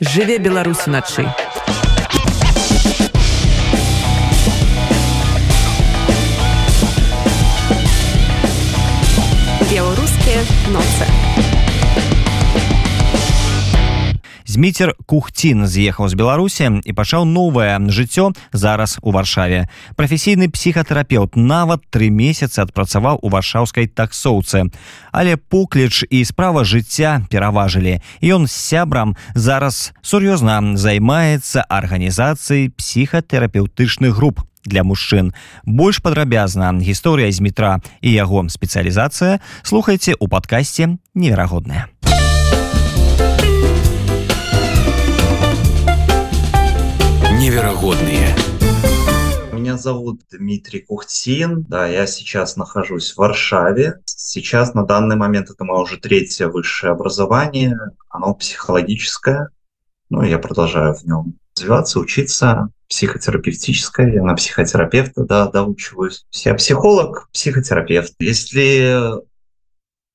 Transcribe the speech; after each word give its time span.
жыве 0.00 0.38
Беларусь 0.38 0.86
уначы. 0.86 1.28
Беларускія 9.70 10.42
ноцы. 10.70 11.39
Зміцер 14.60 14.92
кухцін 15.08 15.64
з'ехаў 15.64 16.12
з 16.12 16.14
беларусі 16.20 16.84
і 16.84 16.92
пачаў 16.92 17.24
новае 17.24 17.80
жыццё 17.88 18.36
зараз 18.52 18.98
у 19.00 19.08
варшаве. 19.08 19.72
Прафесійны 19.96 20.52
псіхатэрапеўт 20.52 21.32
нават 21.32 21.80
тры 21.88 22.12
месяцы 22.12 22.60
адпрацаваў 22.60 23.24
у 23.24 23.32
варшаўскай 23.32 23.88
таксоўцы. 23.88 24.68
Але 25.16 25.40
покліч 25.40 26.04
і 26.12 26.20
справа 26.28 26.68
жыцця 26.68 27.24
пераважылі. 27.32 28.04
Ён 28.20 28.44
з 28.44 28.52
сябрам 28.52 29.16
зараз 29.32 29.96
сур'ёзна 30.04 30.76
займаецца 30.76 31.64
арганізацыяй 31.64 32.68
псіхатэрапеўтычных 32.76 34.12
груп 34.12 34.44
для 34.68 34.84
мужчын. 34.84 35.32
Больш 35.64 36.04
падрабязна 36.04 36.76
гісторыя 36.76 37.32
з 37.32 37.40
метра 37.40 37.80
і 38.04 38.12
яго 38.12 38.44
спецыялізацыя 38.52 39.40
слухайце 39.64 40.20
у 40.20 40.28
падкасці 40.28 41.00
неверагодная 41.16 41.88
невероятные. 47.82 48.34
Меня 49.52 49.76
зовут 49.76 50.20
Дмитрий 50.30 50.80
Кухтин. 50.80 51.62
Да, 51.62 51.86
я 51.86 52.06
сейчас 52.06 52.56
нахожусь 52.56 53.12
в 53.12 53.18
Варшаве. 53.18 54.00
Сейчас 54.04 54.74
на 54.74 54.84
данный 54.84 55.16
момент 55.16 55.50
это 55.50 55.64
мое 55.64 55.80
уже 55.80 55.98
третье 55.98 56.48
высшее 56.48 56.92
образование. 56.92 57.76
Оно 58.08 58.34
психологическое. 58.34 59.50
Ну, 60.08 60.22
я 60.22 60.38
продолжаю 60.38 60.94
в 60.94 61.04
нем 61.04 61.34
развиваться, 61.56 62.00
учиться. 62.00 62.68
Психотерапевтическое. 62.88 64.12
Я 64.14 64.22
на 64.22 64.34
психотерапевта, 64.34 65.24
да, 65.24 65.46
доучиваюсь. 65.46 66.26
Я 66.32 66.54
психолог, 66.54 67.28
психотерапевт. 67.32 68.14
Если 68.18 69.12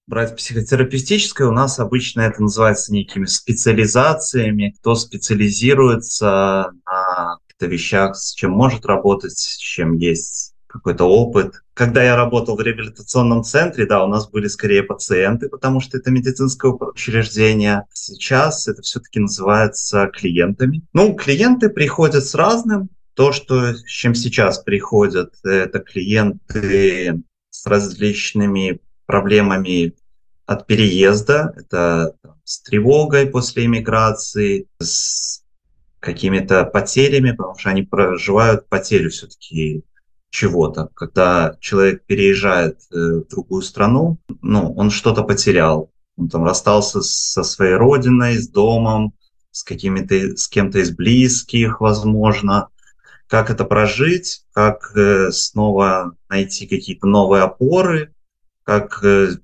брать 0.08 0.36
психотерапевтическое, 0.36 1.48
у 1.48 1.52
нас 1.52 1.80
обычно 1.80 2.22
это 2.22 2.42
называется 2.42 2.94
некими 2.94 3.26
специализациями. 3.26 4.76
Кто 4.80 4.96
специализируется 4.96 6.72
на 6.86 7.38
каких-то 7.56 7.72
вещах, 7.72 8.16
с 8.16 8.34
чем 8.34 8.52
может 8.52 8.86
работать, 8.86 9.38
с 9.38 9.58
чем 9.58 9.94
есть 9.98 10.54
какой-то 10.68 11.06
опыт. 11.06 11.64
Когда 11.74 12.04
я 12.04 12.16
работал 12.18 12.58
в 12.58 12.62
реабилитационном 12.62 13.44
центре, 13.44 13.86
да, 13.86 14.04
у 14.04 14.08
нас 14.08 14.30
были 14.30 14.48
скорее 14.48 14.84
пациенты, 14.84 15.48
потому 15.48 15.80
что 15.80 15.98
это 15.98 16.12
медицинское 16.12 16.72
учреждение. 16.72 17.84
Сейчас 17.94 18.68
это 18.68 18.82
все-таки 18.82 19.20
называется 19.20 20.08
клиентами. 20.08 20.82
Ну, 20.94 21.14
клиенты 21.16 21.70
приходят 21.70 22.26
с 22.26 22.36
разным. 22.36 22.90
То, 23.14 23.32
что, 23.32 23.74
с 23.74 23.86
чем 23.86 24.14
сейчас 24.16 24.60
приходят, 24.60 25.34
это 25.46 25.80
клиенты 25.80 27.22
с 27.50 27.66
различными 27.66 28.82
проблемами 29.06 29.94
от 30.46 30.68
переезда, 30.68 31.54
это 31.56 32.16
с 32.44 32.62
тревогой 32.62 33.28
после 33.28 33.66
иммиграции, 33.66 34.68
с 34.80 35.45
какими-то 36.06 36.64
потерями, 36.66 37.32
потому 37.32 37.58
что 37.58 37.72
они 37.72 37.82
проживают 37.82 38.70
потерю 38.70 39.10
все-таки 39.10 39.84
чего-то. 40.30 40.90
Когда 40.94 41.58
человек 41.60 42.06
переезжает 42.06 42.80
э, 42.92 42.96
в 42.96 43.28
другую 43.28 43.64
страну, 43.64 44.20
ну, 44.42 44.74
он 44.74 44.92
что-то 44.92 45.24
потерял. 45.24 45.92
Он 46.18 46.30
там 46.30 46.46
расстался 46.46 47.02
со 47.02 47.44
своей 47.44 47.74
родиной, 47.74 48.38
с 48.38 48.48
домом, 48.48 49.14
с 49.52 49.64
какими-то, 49.64 50.38
с 50.38 50.48
кем-то 50.48 50.80
из 50.80 50.92
близких, 50.92 51.82
возможно. 51.82 52.68
Как 53.28 53.50
это 53.50 53.66
прожить, 53.66 54.46
как 54.54 54.96
э, 54.96 55.32
снова 55.32 56.16
найти 56.30 56.68
какие-то 56.68 57.08
новые 57.08 57.44
опоры, 57.44 58.14
как 58.64 59.04
э, 59.04 59.38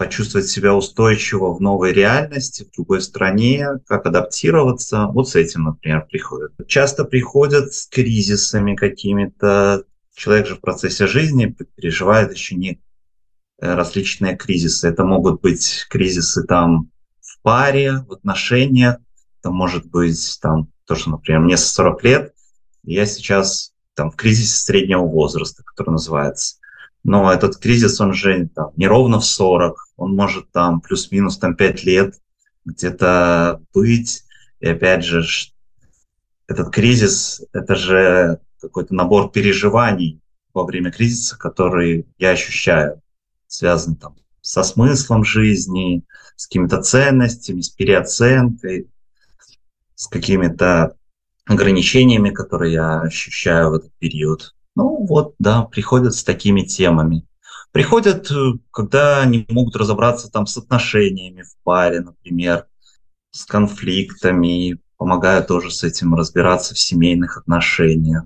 почувствовать 0.00 0.48
себя 0.48 0.74
устойчиво 0.74 1.52
в 1.52 1.60
новой 1.60 1.92
реальности, 1.92 2.64
в 2.64 2.74
другой 2.74 3.02
стране, 3.02 3.66
как 3.86 4.06
адаптироваться. 4.06 5.08
Вот 5.08 5.28
с 5.28 5.36
этим, 5.36 5.64
например, 5.64 6.06
приходят. 6.10 6.52
Часто 6.66 7.04
приходят 7.04 7.74
с 7.74 7.86
кризисами 7.86 8.74
какими-то. 8.74 9.84
Человек 10.14 10.46
же 10.46 10.54
в 10.54 10.60
процессе 10.60 11.06
жизни 11.06 11.54
переживает 11.76 12.32
еще 12.32 12.54
не 12.54 12.80
э, 13.60 13.74
различные 13.74 14.38
кризисы. 14.38 14.88
Это 14.88 15.04
могут 15.04 15.42
быть 15.42 15.86
кризисы 15.90 16.44
там 16.44 16.90
в 17.20 17.42
паре, 17.42 18.02
в 18.08 18.12
отношениях. 18.12 18.96
Это 19.40 19.50
может 19.50 19.84
быть 19.84 20.38
там 20.40 20.68
то, 20.86 20.94
что, 20.94 21.10
например, 21.10 21.40
мне 21.40 21.58
40 21.58 22.04
лет, 22.04 22.34
я 22.84 23.04
сейчас 23.04 23.74
там 23.92 24.10
в 24.10 24.16
кризисе 24.16 24.56
среднего 24.56 25.02
возраста, 25.02 25.62
который 25.62 25.90
называется 25.90 26.56
но 27.02 27.32
этот 27.32 27.56
кризис, 27.56 28.00
он 28.00 28.12
же 28.12 28.48
там, 28.54 28.72
не 28.76 28.86
ровно 28.86 29.20
в 29.20 29.24
40, 29.24 29.76
он 29.96 30.14
может 30.14 30.50
там 30.52 30.80
плюс-минус 30.80 31.38
там 31.38 31.56
5 31.56 31.84
лет 31.84 32.14
где-то 32.64 33.62
быть. 33.72 34.24
И 34.60 34.68
опять 34.68 35.04
же, 35.04 35.24
этот 36.46 36.70
кризис, 36.70 37.42
это 37.52 37.74
же 37.74 38.40
какой-то 38.60 38.94
набор 38.94 39.30
переживаний 39.30 40.20
во 40.52 40.64
время 40.64 40.90
кризиса, 40.90 41.38
который 41.38 42.06
я 42.18 42.30
ощущаю, 42.30 43.00
связан 43.46 43.96
там 43.96 44.16
со 44.42 44.62
смыслом 44.62 45.24
жизни, 45.24 46.04
с 46.36 46.46
какими-то 46.46 46.82
ценностями, 46.82 47.60
с 47.60 47.70
переоценкой, 47.70 48.88
с 49.94 50.06
какими-то 50.06 50.96
ограничениями, 51.44 52.30
которые 52.30 52.72
я 52.72 53.00
ощущаю 53.00 53.70
в 53.70 53.74
этот 53.74 53.92
период. 53.98 54.54
Ну 54.76 55.04
вот, 55.06 55.34
да, 55.38 55.62
приходят 55.62 56.14
с 56.14 56.24
такими 56.24 56.62
темами. 56.62 57.26
Приходят, 57.72 58.30
э, 58.30 58.52
когда 58.70 59.24
не 59.24 59.46
могут 59.48 59.76
разобраться 59.76 60.30
там 60.30 60.46
с 60.46 60.56
отношениями 60.56 61.42
в 61.42 61.56
паре, 61.62 62.00
например, 62.00 62.66
с 63.30 63.44
конфликтами, 63.44 64.78
помогают 64.96 65.46
тоже 65.46 65.70
с 65.70 65.84
этим 65.84 66.14
разбираться 66.14 66.74
в 66.74 66.78
семейных 66.78 67.38
отношениях. 67.38 68.24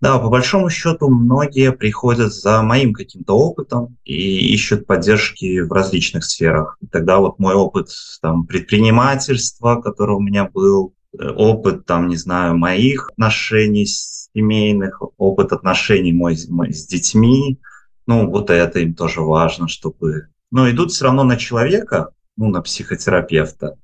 Да, 0.00 0.18
по 0.18 0.28
большому 0.28 0.70
счету, 0.70 1.08
многие 1.08 1.72
приходят 1.72 2.32
за 2.32 2.62
моим 2.62 2.92
каким-то 2.92 3.36
опытом 3.36 3.96
и 4.04 4.52
ищут 4.54 4.86
поддержки 4.86 5.60
в 5.60 5.72
различных 5.72 6.24
сферах. 6.24 6.76
И 6.80 6.86
тогда 6.86 7.18
вот 7.18 7.40
мой 7.40 7.54
опыт 7.54 7.88
там, 8.22 8.46
предпринимательства, 8.46 9.80
который 9.80 10.14
у 10.14 10.20
меня 10.20 10.44
был, 10.44 10.94
опыт, 11.16 11.86
там, 11.86 12.08
не 12.08 12.16
знаю, 12.16 12.56
моих 12.56 13.10
отношений 13.10 13.86
семейных, 13.86 15.02
опыт 15.16 15.52
отношений 15.52 16.12
мой, 16.12 16.36
мой 16.48 16.72
с 16.72 16.86
детьми. 16.86 17.60
Ну, 18.06 18.30
вот 18.30 18.50
это 18.50 18.80
им 18.80 18.94
тоже 18.94 19.20
важно, 19.20 19.68
чтобы... 19.68 20.28
Но 20.50 20.70
идут 20.70 20.92
все 20.92 21.04
равно 21.04 21.24
на 21.24 21.36
человека, 21.36 22.10
ну, 22.36 22.48
на 22.48 22.62
психотерапевта, 22.62 23.76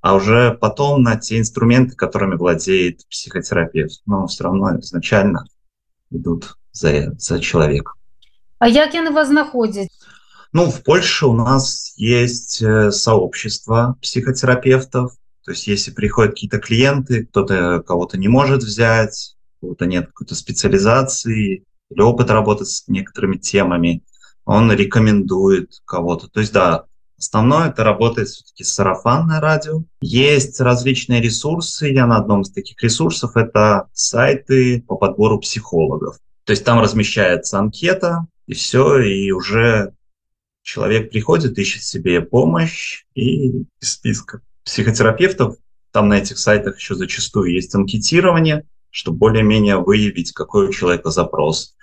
а 0.00 0.14
уже 0.14 0.56
потом 0.60 1.02
на 1.02 1.16
те 1.16 1.38
инструменты, 1.38 1.94
которыми 1.94 2.36
владеет 2.36 3.06
психотерапевт. 3.08 4.00
Но 4.06 4.26
все 4.26 4.44
равно 4.44 4.78
изначально 4.80 5.44
идут 6.10 6.56
за, 6.72 7.12
за 7.18 7.40
человеком. 7.40 7.94
А 8.58 8.68
як 8.68 8.94
яны 8.94 9.10
вас 9.10 9.28
знаходзяць? 9.28 9.88
Ну, 10.52 10.66
в 10.70 10.82
Польше 10.82 11.26
у 11.26 11.32
нас 11.32 11.94
есть 11.96 12.60
э, 12.60 12.90
сообщество 12.90 13.96
психотерапевтов. 14.02 15.12
То 15.44 15.52
есть, 15.52 15.66
если 15.66 15.90
приходят 15.90 16.32
какие-то 16.32 16.58
клиенты, 16.58 17.26
кто-то 17.26 17.82
кого-то 17.86 18.18
не 18.18 18.28
может 18.28 18.62
взять, 18.62 19.36
какого-то 19.60 19.86
нет 19.86 20.06
какой-то 20.06 20.34
специализации 20.34 21.64
или 21.90 22.00
опыта 22.00 22.34
работы 22.34 22.64
с 22.64 22.86
некоторыми 22.88 23.36
темами, 23.36 24.02
он 24.44 24.72
рекомендует 24.72 25.80
кого-то. 25.84 26.28
То 26.28 26.40
есть, 26.40 26.52
да, 26.52 26.84
основное 27.18 27.68
это 27.68 27.84
работает 27.84 28.28
все-таки 28.28 28.64
сарафанное 28.64 29.40
радио. 29.40 29.84
Есть 30.00 30.60
различные 30.60 31.20
ресурсы. 31.20 31.88
Я 31.88 32.06
на 32.06 32.16
одном 32.16 32.42
из 32.42 32.50
таких 32.50 32.82
ресурсов 32.82 33.36
это 33.36 33.88
сайты 33.92 34.82
по 34.82 34.96
подбору 34.96 35.38
психологов. 35.38 36.18
То 36.44 36.52
есть 36.52 36.64
там 36.64 36.80
размещается 36.80 37.58
анкета, 37.58 38.26
и 38.46 38.54
все, 38.54 38.98
и 38.98 39.30
уже 39.30 39.92
человек 40.62 41.10
приходит, 41.10 41.58
ищет 41.58 41.82
себе 41.82 42.20
помощь, 42.20 43.04
и 43.14 43.66
из 43.80 43.92
списка 43.92 44.40
психотерапевтов, 44.70 45.56
там 45.90 46.08
на 46.08 46.18
этих 46.18 46.38
сайтах 46.38 46.78
еще 46.78 46.94
зачастую 46.94 47.52
есть 47.52 47.74
анкетирование, 47.74 48.64
чтобы 48.90 49.18
более-менее 49.18 49.78
выявить, 49.78 50.30
какой 50.32 50.68
у 50.68 50.72
человека 50.72 51.10
запрос. 51.10 51.74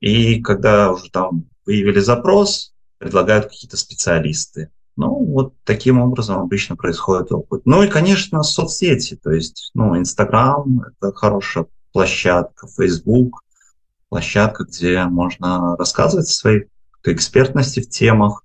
И 0.00 0.40
когда 0.40 0.90
уже 0.90 1.10
там 1.10 1.44
выявили 1.66 2.00
запрос, 2.00 2.72
предлагают 2.96 3.46
какие-то 3.46 3.76
специалисты. 3.76 4.70
Ну, 4.96 5.22
вот 5.22 5.52
таким 5.64 6.00
образом 6.00 6.38
обычно 6.38 6.76
происходит 6.76 7.30
опыт. 7.30 7.62
Ну 7.66 7.82
и, 7.82 7.88
конечно, 7.88 8.42
соцсети, 8.42 9.16
то 9.22 9.30
есть, 9.30 9.70
ну, 9.74 9.98
Инстаграм– 9.98 10.82
это 11.00 11.12
хорошая 11.12 11.66
площадка, 11.92 12.66
Фейсбук– 12.68 13.42
площадка, 14.08 14.64
где 14.64 15.04
можно 15.04 15.76
рассказывать 15.76 16.28
о 16.28 16.32
своей 16.32 16.64
экспертности 17.04 17.80
в 17.80 17.88
темах, 17.90 18.44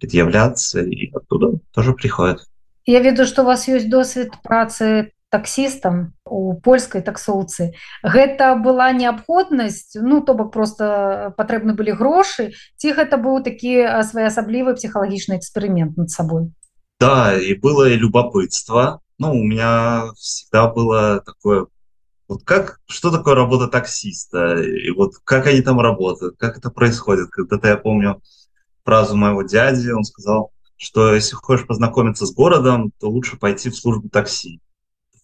предъявляться, 0.00 0.80
и 0.80 1.12
оттуда 1.12 1.60
тоже 1.72 1.92
приходят. 1.92 2.49
Я 2.86 3.00
веду 3.00 3.26
что 3.26 3.42
у 3.42 3.46
вас 3.46 3.68
есть 3.68 3.88
досвед 3.90 4.32
працы 4.42 5.12
таксістам 5.30 6.12
у 6.24 6.54
польскай 6.54 7.02
таксоўцы 7.02 7.72
гэта 8.02 8.56
была 8.56 8.90
неабходнасць 8.92 9.94
ну 9.94 10.20
то 10.20 10.34
бок 10.34 10.52
просто 10.52 11.34
патрэбны 11.38 11.74
былі 11.78 11.94
грошы 11.94 12.50
ці 12.76 12.92
гэта 12.98 13.16
быў 13.16 13.38
такі 13.46 14.02
своеасаблівы 14.02 14.74
псіхалагічны 14.74 15.38
эксперимент 15.38 15.96
над 15.96 16.10
собой 16.10 16.50
да 16.98 17.38
и 17.38 17.54
было 17.54 17.88
и 17.88 17.94
любопытство 17.94 19.00
ну 19.18 19.30
у 19.30 19.44
меня 19.44 20.10
всегда 20.18 20.66
было 20.66 21.20
такое 21.20 21.66
вот 22.30 22.44
как 22.44 22.80
что 22.86 23.10
такое 23.10 23.34
работа 23.34 23.66
таксиста 23.66 24.62
и 24.62 24.90
вот 24.90 25.14
как 25.24 25.46
они 25.46 25.62
там 25.62 25.80
работают 25.80 26.36
как 26.38 26.56
это 26.56 26.70
происходит. 26.70 27.28
Когда-то 27.30 27.68
я 27.68 27.76
помню 27.76 28.22
фразу 28.84 29.16
моего 29.16 29.42
дяди 29.42 29.90
он 29.90 30.04
сказал 30.04 30.52
что 30.80 31.14
если 31.14 31.34
хочешь 31.36 31.66
познакомиться 31.66 32.26
с 32.26 32.32
городом 32.32 32.90
то 32.98 33.08
лучше 33.08 33.36
пойти 33.36 33.70
в 33.70 33.76
службу 33.76 34.08
такси 34.08 34.60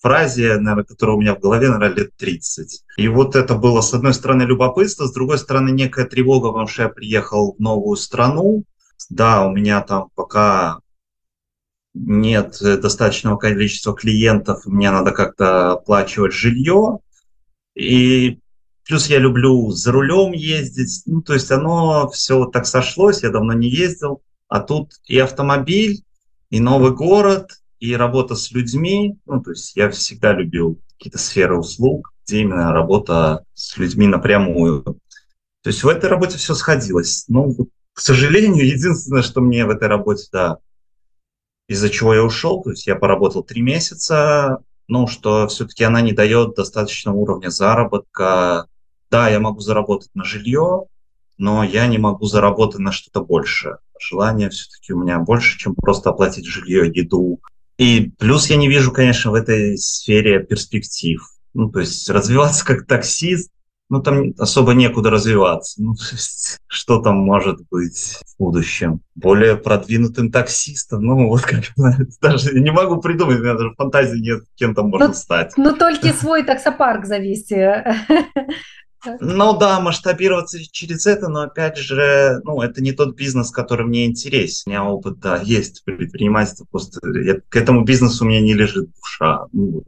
фразе, 0.07 0.57
наверное, 0.59 0.85
которая 0.85 1.17
у 1.17 1.21
меня 1.21 1.35
в 1.35 1.41
голове, 1.41 1.69
наверное, 1.69 1.97
лет 1.97 2.17
30. 2.17 2.85
И 2.97 3.09
вот 3.09 3.35
это 3.35 3.57
было, 3.57 3.81
с 3.81 3.93
одной 3.93 4.15
стороны, 4.15 4.43
любопытство, 4.43 5.07
с 5.07 5.13
другой 5.13 5.39
стороны, 5.39 5.71
некая 5.71 6.05
тревога, 6.05 6.51
потому 6.51 6.69
что 6.69 6.83
я 6.83 6.89
приехал 6.89 7.55
в 7.55 7.61
новую 7.61 7.97
страну. 7.97 8.63
Да, 9.11 9.47
у 9.47 9.53
меня 9.53 9.81
там 9.83 10.11
пока 10.15 10.79
нет 11.95 12.59
достаточного 12.61 13.37
количества 13.37 13.97
клиентов, 13.97 14.65
мне 14.67 14.93
надо 14.93 15.11
как-то 15.11 15.73
оплачивать 15.73 16.33
жилье. 16.33 16.99
И 17.75 18.39
плюс 18.87 19.09
я 19.09 19.19
люблю 19.19 19.71
за 19.71 19.91
рулем 19.91 20.33
ездить. 20.33 21.03
Ну, 21.07 21.21
то 21.21 21.35
есть 21.35 21.51
оно 21.51 22.09
все 22.11 22.45
так 22.47 22.67
сошлось, 22.67 23.25
я 23.25 23.31
давно 23.31 23.55
не 23.55 23.69
ездил. 23.69 24.23
А 24.49 24.61
тут 24.61 24.93
и 25.07 25.19
автомобиль, 25.19 26.03
и 26.51 26.61
новый 26.61 26.93
город– 26.93 27.51
и 27.79 27.95
работа 27.95 28.35
с 28.35 28.53
людьми, 28.53 29.19
ну, 29.27 29.43
то 29.43 29.51
есть 29.51 29.77
я 29.77 29.91
всегда 29.91 30.33
любил 30.33 30.81
какие-то 30.97 31.19
сферы 31.19 31.59
услуг, 31.59 32.13
где 32.25 32.41
именно 32.41 32.73
работа 32.73 33.45
с 33.55 33.77
людьми 33.77 34.07
напрямую. 34.07 34.83
То 35.63 35.71
есть 35.71 35.83
в 35.83 35.89
этой 35.89 36.09
работе 36.09 36.39
все 36.39 36.55
сходилось. 36.55 37.25
Ну, 37.29 37.55
к 37.93 38.01
сожалению, 38.01 38.67
единственное, 38.75 39.23
что 39.23 39.41
мне 39.41 39.67
в 39.67 39.71
этой 39.71 39.89
работе, 39.89 40.27
да, 40.33 40.59
из-за 41.69 41.91
чего 41.91 42.15
я 42.15 42.23
ушел, 42.23 42.63
то 42.63 42.71
есть 42.71 42.87
я 42.87 42.97
поработал 42.97 43.43
три 43.43 43.61
месяца, 43.61 44.59
ну, 44.89 45.07
что 45.07 45.49
все-таки 45.49 45.85
она 45.85 46.01
не 46.01 46.13
дает 46.13 46.55
достаточного 46.55 47.17
уровня 47.17 47.49
заработка. 47.51 48.69
Да, 49.11 49.29
я 49.29 49.41
могу 49.41 49.61
заработать 49.61 50.11
на 50.15 50.25
жилье, 50.25 50.85
но 51.39 51.65
я 51.65 51.87
не 51.87 51.99
могу 51.99 52.27
заработать 52.27 52.81
на 52.81 52.93
что-то 52.93 53.21
больше. 53.21 53.79
Желание 54.01 54.51
все-таки 54.51 54.93
у 54.93 55.03
меня 55.03 55.19
больше, 55.19 55.59
чем 55.59 55.75
просто 55.75 56.11
оплатить 56.11 56.47
жилье, 56.47 56.91
еду, 56.93 57.41
и 57.79 58.11
плюс 58.19 58.49
я 58.49 58.57
не 58.57 58.69
вижу, 58.69 58.91
конечно, 58.91 59.31
в 59.31 59.35
этой 59.35 59.77
сфере 59.77 60.41
перспектив. 60.41 61.21
Ну, 61.53 61.71
то 61.71 61.81
есть 61.81 62.09
развиваться 62.09 62.65
как 62.65 62.87
таксист, 62.87 63.51
ну, 63.89 64.03
там 64.03 64.33
особо 64.39 64.73
некуда 64.73 65.11
развиваться. 65.11 65.83
Ну, 65.83 65.95
что 66.67 67.01
там 67.01 67.19
может 67.19 67.61
быть 67.71 68.19
в 68.27 68.39
будущем? 68.39 69.01
Более 69.15 69.57
продвинутым 69.57 70.33
таксистом, 70.33 71.03
ну, 71.03 71.29
вот 71.29 71.43
как 71.43 71.65
даже 72.23 72.59
не 72.59 72.71
могу 72.71 73.01
придумать, 73.01 73.39
у 73.39 73.43
меня 73.43 73.55
даже 73.55 73.75
фантазии 73.75 74.19
нет, 74.19 74.45
кем 74.55 74.75
там 74.75 74.89
можно 74.89 75.09
ну, 75.09 75.15
стать. 75.15 75.53
Ну, 75.57 75.77
только 75.77 76.13
свой 76.15 76.43
таксопарк 76.45 77.05
завести. 77.05 77.57
Ну 79.21 79.59
да, 79.59 79.81
масштабироваться 79.81 80.59
через 80.71 81.07
это, 81.07 81.29
но 81.29 81.43
опять 81.43 81.77
же, 81.77 82.41
ну, 82.45 82.61
это 82.63 82.83
не 82.83 82.93
тот 82.93 83.17
бизнес, 83.17 83.51
который 83.51 83.87
мне 83.87 84.07
интересен. 84.07 84.65
У 84.67 84.71
меня 84.71 84.85
опыт, 84.85 85.19
да, 85.19 85.41
есть 85.43 85.85
предпринимательство, 85.85 86.67
просто 86.71 87.01
я, 87.21 87.41
к 87.49 87.57
этому 87.57 87.85
бизнесу 87.85 88.25
у 88.25 88.29
меня 88.29 88.41
не 88.41 88.55
лежит 88.55 88.91
душа. 88.95 89.47
Ну, 89.53 89.85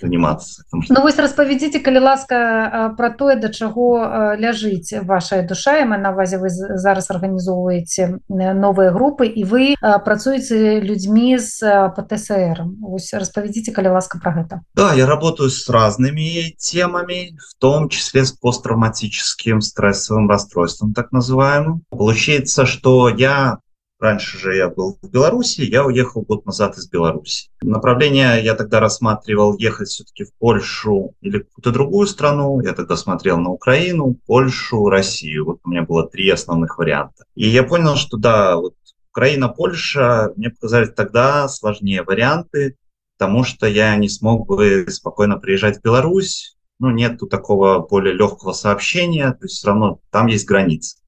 заниматься 0.00 0.64
что... 0.82 0.94
Ну 0.94 1.02
вось 1.02 1.18
распавядзіце 1.18 1.80
калі 1.80 1.98
ласка 1.98 2.94
про 2.98 3.10
тое 3.10 3.36
да 3.36 3.48
чаго 3.48 4.34
ляжыць 4.38 5.04
ваша 5.04 5.42
душа 5.42 5.84
мы 5.84 5.98
на 5.98 6.10
увазе 6.10 6.38
вы 6.38 6.50
зараз 6.50 7.10
арганізоўваеце 7.10 8.20
новыя 8.28 8.90
групы 8.90 9.26
і 9.26 9.44
вы 9.44 9.74
працуеце 9.80 10.80
людзьмі 10.80 11.38
з 11.38 11.90
птср 11.96 12.64
ось 12.82 13.12
распавядзіце 13.14 13.72
калі 13.72 13.94
ласка 13.98 14.18
про 14.18 14.32
гэта 14.32 14.60
да 14.74 14.94
я 14.94 15.06
работаю 15.06 15.50
с 15.50 15.68
разными 15.68 16.54
темами 16.58 17.36
в 17.38 17.54
том 17.58 17.88
числе 17.88 18.24
с 18.24 18.32
посттравматическим 18.32 19.60
стрессовым 19.60 20.28
расстройством 20.28 20.94
так 20.94 21.12
называемым 21.12 21.82
получается 21.90 22.66
что 22.66 23.08
я 23.08 23.58
Раньше 23.99 24.37
же 24.37 24.55
я 24.55 24.69
был 24.69 24.97
в 25.01 25.09
Беларуси, 25.09 25.61
я 25.61 25.85
уехал 25.85 26.21
год 26.21 26.45
назад 26.45 26.77
из 26.77 26.87
Беларуси. 26.87 27.49
Направление 27.61 28.41
я 28.41 28.55
тогда 28.55 28.79
рассматривал 28.79 29.57
ехать 29.57 29.89
все-таки 29.89 30.23
в 30.23 30.33
Польшу 30.35 31.15
или 31.19 31.39
какую-то 31.39 31.71
другую 31.71 32.07
страну. 32.07 32.61
Я 32.61 32.73
тогда 32.73 32.95
смотрел 32.95 33.37
на 33.39 33.49
Украину, 33.49 34.17
Польшу, 34.25 34.89
Россию. 34.89 35.45
Вот 35.45 35.59
у 35.65 35.69
меня 35.69 35.81
было 35.81 36.07
три 36.07 36.29
основных 36.29 36.77
варианта. 36.77 37.25
И 37.35 37.49
я 37.49 37.63
понял, 37.63 37.97
что 37.97 38.15
да, 38.15 38.55
вот 38.55 38.75
Украина, 39.11 39.49
Польша 39.49 40.31
мне 40.37 40.49
показались 40.49 40.93
тогда 40.93 41.49
сложнее 41.49 42.03
варианты, 42.03 42.77
потому 43.17 43.43
что 43.43 43.67
я 43.67 43.97
не 43.97 44.07
смог 44.07 44.47
бы 44.47 44.85
спокойно 44.89 45.37
приезжать 45.37 45.79
в 45.79 45.81
Беларусь. 45.81 46.55
Ну, 46.79 46.89
нету 46.91 47.27
такого 47.27 47.79
более 47.79 48.13
легкого 48.13 48.53
сообщения, 48.53 49.31
то 49.31 49.43
есть 49.43 49.57
все 49.57 49.67
равно 49.67 49.99
там 50.09 50.27
есть 50.27 50.47
границы. 50.47 50.99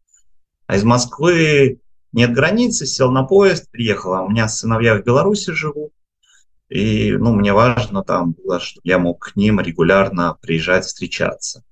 А 0.67 0.75
из 0.75 0.83
Москвы 0.83 1.79
нет 2.13 2.33
границы, 2.33 2.85
сел 2.85 3.11
на 3.11 3.23
поезд, 3.23 3.69
приехал. 3.71 4.13
А 4.13 4.23
у 4.23 4.29
меня 4.29 4.47
сыновья 4.47 4.95
в 4.95 5.03
Беларуси 5.03 5.51
живут. 5.51 5.93
И 6.69 7.11
ну, 7.11 7.33
мне 7.33 7.53
важно 7.53 8.03
там 8.03 8.31
было, 8.31 8.59
чтобы 8.59 8.81
я 8.87 8.97
мог 8.97 9.19
к 9.19 9.35
ним 9.35 9.59
регулярно 9.59 10.37
приезжать, 10.41 10.85
встречаться. 10.85 11.63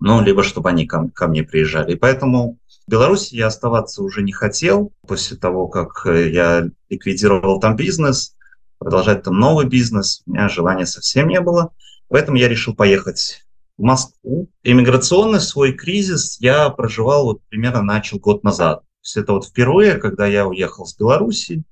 Ну, 0.00 0.22
либо 0.22 0.44
чтобы 0.44 0.68
они 0.68 0.86
ко, 0.86 1.08
ко 1.12 1.26
мне 1.26 1.42
приезжали. 1.42 1.92
И 1.92 1.96
поэтому 1.96 2.58
в 2.86 2.90
Беларуси 2.90 3.34
я 3.34 3.48
оставаться 3.48 4.02
уже 4.02 4.22
не 4.22 4.32
хотел. 4.32 4.92
После 5.06 5.36
того, 5.36 5.68
как 5.68 6.06
э, 6.06 6.30
я 6.30 6.68
ликвидировал 6.88 7.58
там 7.58 7.74
бизнес, 7.74 8.36
продолжать 8.78 9.24
там 9.24 9.38
новый 9.38 9.66
бизнес, 9.66 10.22
у 10.26 10.32
меня 10.32 10.48
желания 10.48 10.86
совсем 10.86 11.28
не 11.28 11.40
было. 11.40 11.72
Поэтому 12.08 12.36
я 12.36 12.48
решил 12.48 12.74
поехать 12.74 13.44
в 13.76 13.82
Москву. 13.82 14.48
Иммиграционный 14.62 15.40
свой 15.40 15.72
кризис 15.72 16.38
я 16.40 16.68
проживал 16.70 17.24
вот 17.24 17.42
примерно 17.48 17.82
начал 17.82 18.18
год 18.18 18.44
назад 18.44 18.82
есть 19.02 19.16
это 19.16 19.32
вот 19.32 19.46
впервые, 19.46 19.96
когда 19.96 20.26
я 20.26 20.46
уехал 20.46 20.86
с 20.86 20.96
Беларуси, 20.96 21.62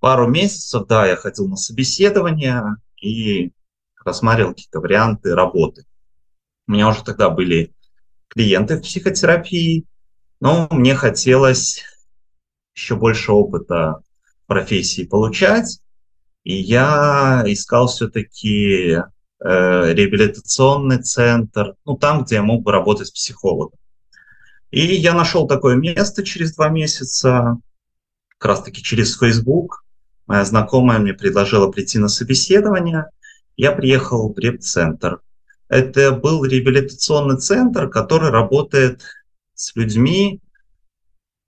пару 0.00 0.28
месяцев, 0.28 0.86
да, 0.86 1.06
я 1.06 1.16
ходил 1.16 1.48
на 1.48 1.56
собеседование 1.56 2.76
и 3.00 3.52
рассматривал 4.04 4.52
какие-то 4.52 4.80
варианты 4.80 5.34
работы. 5.34 5.84
У 6.68 6.72
меня 6.72 6.88
уже 6.88 7.04
тогда 7.04 7.30
были 7.30 7.74
клиенты 8.28 8.76
в 8.76 8.82
психотерапии, 8.82 9.84
но 10.40 10.68
мне 10.70 10.94
хотелось 10.94 11.82
еще 12.74 12.96
больше 12.96 13.32
опыта 13.32 14.00
профессии 14.46 15.04
получать, 15.04 15.80
и 16.44 16.54
я 16.54 17.42
искал 17.46 17.88
все-таки 17.88 18.90
э, 18.90 19.02
реабилитационный 19.40 21.02
центр, 21.02 21.74
ну, 21.84 21.96
там, 21.96 22.24
где 22.24 22.36
я 22.36 22.42
мог 22.42 22.62
бы 22.62 22.70
работать 22.70 23.12
психологом. 23.12 23.78
И 24.70 24.80
я 24.80 25.14
нашел 25.14 25.46
такое 25.46 25.76
место 25.76 26.24
через 26.24 26.54
два 26.54 26.68
месяца, 26.68 27.58
как 28.38 28.48
раз 28.48 28.62
таки 28.62 28.82
через 28.82 29.16
Facebook. 29.16 29.84
Моя 30.26 30.44
знакомая 30.44 30.98
мне 30.98 31.14
предложила 31.14 31.70
прийти 31.70 31.98
на 31.98 32.08
собеседование. 32.08 33.06
Я 33.56 33.72
приехал 33.72 34.32
в 34.32 34.38
реп-центр. 34.38 35.20
Это 35.68 36.12
был 36.12 36.44
реабилитационный 36.44 37.38
центр, 37.38 37.88
который 37.88 38.30
работает 38.30 39.02
с 39.54 39.74
людьми, 39.76 40.40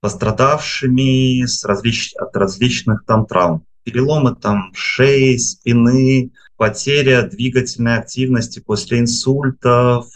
пострадавшими 0.01 1.45
с 1.45 1.63
различ... 1.65 2.13
от 2.15 2.35
различных 2.35 3.05
там 3.05 3.25
травм. 3.25 3.65
Переломы 3.83 4.35
там 4.35 4.73
шеи, 4.73 5.35
спины, 5.37 6.31
потеря 6.57 7.23
двигательной 7.23 7.97
активности 7.97 8.59
после 8.59 8.99
инсультов. 8.99 10.07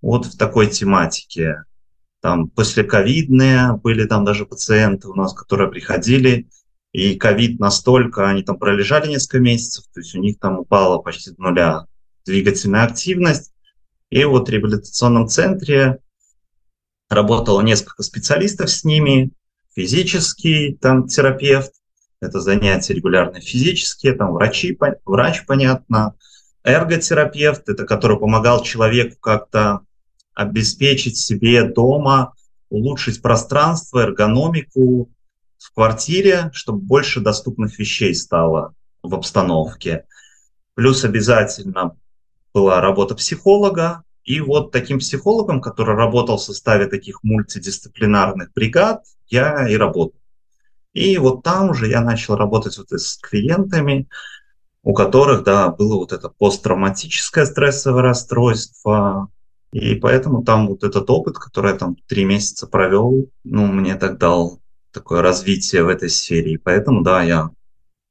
Вот 0.00 0.26
в 0.26 0.36
такой 0.36 0.68
тематике 0.68 1.65
там 2.26 2.48
послековидные, 2.48 3.74
были 3.74 4.04
там 4.04 4.24
даже 4.24 4.46
пациенты 4.46 5.06
у 5.06 5.14
нас, 5.14 5.32
которые 5.32 5.70
приходили, 5.70 6.48
и 6.90 7.14
ковид 7.14 7.60
настолько, 7.60 8.28
они 8.28 8.42
там 8.42 8.58
пролежали 8.58 9.08
несколько 9.08 9.38
месяцев, 9.38 9.84
то 9.94 10.00
есть 10.00 10.12
у 10.16 10.18
них 10.18 10.40
там 10.40 10.58
упала 10.58 10.98
почти 10.98 11.30
до 11.30 11.40
нуля 11.40 11.86
двигательная 12.24 12.82
активность. 12.82 13.52
И 14.10 14.24
вот 14.24 14.48
в 14.48 14.50
реабилитационном 14.50 15.28
центре 15.28 16.00
работало 17.08 17.60
несколько 17.60 18.02
специалистов 18.02 18.70
с 18.70 18.82
ними, 18.82 19.30
физический 19.76 20.74
там 20.74 21.06
терапевт, 21.06 21.70
это 22.20 22.40
занятия 22.40 22.94
регулярно 22.94 23.40
физические, 23.40 24.14
там 24.14 24.32
врачи, 24.32 24.76
врач, 25.04 25.46
понятно, 25.46 26.16
эрготерапевт, 26.64 27.68
это 27.68 27.84
который 27.84 28.18
помогал 28.18 28.64
человеку 28.64 29.16
как-то 29.20 29.85
обеспечить 30.36 31.16
себе 31.16 31.64
дома, 31.64 32.34
улучшить 32.68 33.22
пространство, 33.22 34.00
эргономику 34.00 35.10
в 35.58 35.74
квартире, 35.74 36.50
чтобы 36.52 36.78
больше 36.78 37.20
доступных 37.20 37.78
вещей 37.78 38.14
стало. 38.14 38.74
в 39.02 39.14
обстановке. 39.14 40.04
Плюс 40.74 41.04
обязательно 41.04 41.96
была 42.52 42.80
работа 42.80 43.14
психолога. 43.14 44.02
И 44.24 44.40
вот 44.40 44.72
таким 44.72 44.98
психологом, 44.98 45.60
который 45.60 45.94
работал 45.94 46.36
в 46.36 46.42
составе 46.42 46.86
таких 46.86 47.22
мультидисциплинарных 47.22 48.52
бригад, 48.52 49.04
я 49.28 49.68
и 49.68 49.76
работал. 49.76 50.20
И 50.92 51.16
вот 51.18 51.44
там 51.44 51.70
уже 51.70 51.88
я 51.88 52.00
начал 52.00 52.34
работать 52.34 52.76
вот 52.78 52.90
с 52.90 53.16
клиентами, 53.18 54.08
у 54.82 54.92
которых, 54.94 55.44
да, 55.44 55.68
было 55.68 55.96
вот 55.96 56.12
это 56.12 56.28
посттравматическое 56.28 57.46
стрессовое 57.46 58.02
расстройство. 58.02 59.28
И 59.72 59.94
поэтому 59.96 60.42
там 60.44 60.68
вот 60.68 60.84
этот 60.84 61.08
опыт, 61.10 61.38
который 61.38 61.72
я 61.72 61.78
там 61.78 61.96
три 62.06 62.24
месяца 62.24 62.66
провел, 62.66 63.30
ну, 63.44 63.66
мне 63.66 63.96
так 63.96 64.18
дал 64.18 64.60
такое 64.90 65.22
развитие 65.22 65.84
в 65.84 65.88
этой 65.88 66.08
сфере. 66.08 66.52
И 66.52 66.56
поэтому, 66.56 67.02
да, 67.02 67.22
я 67.22 67.50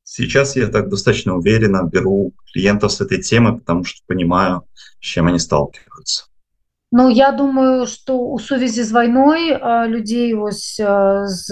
сейчас 0.04 0.56
я 0.56 0.68
так 0.68 0.90
достаточно 0.90 1.36
уверенно 1.36 1.84
беру 1.84 2.34
клиентов 2.54 2.92
с 2.92 3.02
этой 3.02 3.22
темы, 3.22 3.58
потому 3.58 3.84
что 3.84 4.02
понимаю, 4.06 4.64
с 5.00 5.06
чем 5.06 5.28
они 5.28 5.40
сталкиваются. 5.40 6.28
Ну 6.98 7.10
я 7.10 7.32
думаю 7.32 7.88
что 7.88 8.18
у 8.18 8.40
сувязі 8.40 8.84
з 8.84 8.92
вайной 8.92 9.60
людзей 9.92 10.34
вось 10.34 10.80
з 10.80 11.48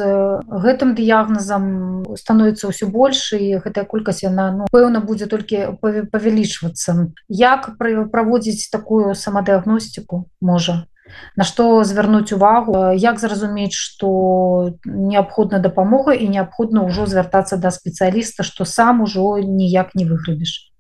гэтым 0.48 0.96
дыягназам 0.96 2.08
становіцца 2.16 2.72
ўсё 2.72 2.88
больш 2.88 3.36
і 3.36 3.60
гэтая 3.60 3.84
колькасць 3.84 4.24
яна 4.24 4.56
ну, 4.56 4.72
пэўна 4.72 5.04
будзе 5.04 5.28
толькі 5.28 5.76
павялічвацца. 5.84 7.12
Як 7.28 7.76
праводзіць 7.76 8.72
такую 8.72 9.20
самадыагностику 9.20 10.32
можа? 10.40 10.88
На 11.36 11.44
што 11.44 11.84
звярнуць 11.84 12.32
увагу? 12.32 12.96
Як 12.96 13.20
зразумець 13.20 13.76
што 13.76 14.80
неабходна 14.88 15.60
дапамога 15.60 16.16
і 16.16 16.32
неабходна 16.32 16.88
ўжо 16.88 17.04
звяртацца 17.04 17.60
да 17.60 17.68
спецыяліста 17.68 18.48
што 18.48 18.64
сам 18.64 19.04
ужо 19.04 19.44
ніяк 19.44 19.92
не 19.92 20.08
выглядзіш? 20.08 20.72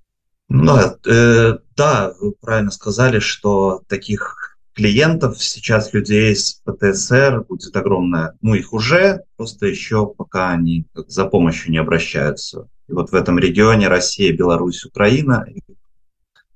Ну, 0.47 0.79
э, 0.79 1.57
да 1.75 2.13
вы 2.21 2.31
правильно 2.39 2.71
сказали 2.71 3.19
что 3.19 3.81
таких 3.89 4.42
клиентов 4.73 5.41
сейчас 5.41 5.93
людей 5.93 6.35
с 6.35 6.61
ПТСР 6.65 7.45
будет 7.47 7.75
огромное. 7.75 8.35
Ну, 8.41 8.55
их 8.55 8.73
уже, 8.73 9.23
просто 9.37 9.67
еще 9.67 10.07
пока 10.07 10.51
они 10.51 10.85
за 10.93 11.25
помощью 11.25 11.71
не 11.71 11.77
обращаются. 11.77 12.67
И 12.87 12.93
вот 12.93 13.11
в 13.11 13.15
этом 13.15 13.39
регионе 13.39 13.87
Россия, 13.87 14.33
Беларусь, 14.33 14.85
Украина 14.85 15.45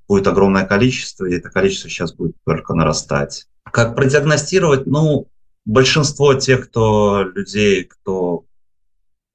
будет 0.08 0.28
огромное 0.28 0.66
количество, 0.66 1.26
и 1.26 1.36
это 1.36 1.50
количество 1.50 1.90
сейчас 1.90 2.14
будет 2.14 2.36
только 2.46 2.74
нарастать. 2.74 3.48
Как 3.64 3.96
продиагностировать? 3.96 4.86
Ну, 4.88 5.28
большинство 5.66 6.34
тех, 6.34 6.70
кто 6.70 7.24
людей, 7.24 7.84
кто 7.84 8.46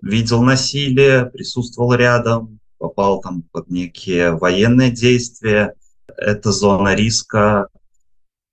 видел 0.02 0.42
насилие, 0.42 1.26
присутствовал 1.26 1.94
рядом, 1.94 2.58
попал 2.78 3.20
там 3.20 3.42
под 3.52 3.70
некие 3.70 4.32
военные 4.32 4.90
действия, 4.90 5.74
это 6.16 6.50
зона 6.50 6.94
риска 6.94 7.68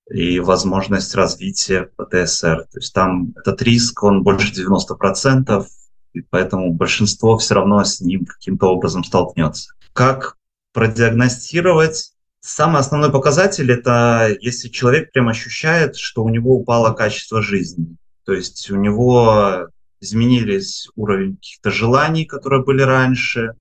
и 0.10 0.40
возможность 0.40 1.16
развития 1.16 1.90
ПТСР. 1.96 2.68
То 2.72 2.80
есть 2.80 2.94
там 2.94 3.34
этот 3.36 3.62
риск, 3.62 4.04
он 4.04 4.24
больше 4.24 4.54
90%, 4.54 5.66
и 6.14 6.22
поэтому 6.22 6.74
большинство 6.74 7.38
все 7.38 7.56
равно 7.56 7.84
с 7.84 8.02
ним 8.02 8.26
каким-то 8.26 8.68
образом 8.68 9.04
столкнется. 9.04 9.74
Как 9.94 10.38
продиагностировать? 10.74 12.14
Самый 12.42 12.80
основной 12.80 13.12
показатель– 13.12 13.72
это 13.74 14.36
если 14.40 14.70
человек 14.70 15.12
прям 15.12 15.28
ощущает, 15.28 15.98
что 15.98 16.24
у 16.24 16.30
него 16.30 16.56
упало 16.56 16.94
качество 16.94 17.42
жизни. 17.42 17.98
То 18.26 18.34
есть 18.34 18.72
у 18.72 18.76
него 18.76 19.68
изменились 20.00 20.88
уровень 20.96 21.36
каких-то 21.36 21.72
желаний, 21.72 22.26
которые 22.26 22.64
были 22.64 22.82
раньше, 22.82 23.54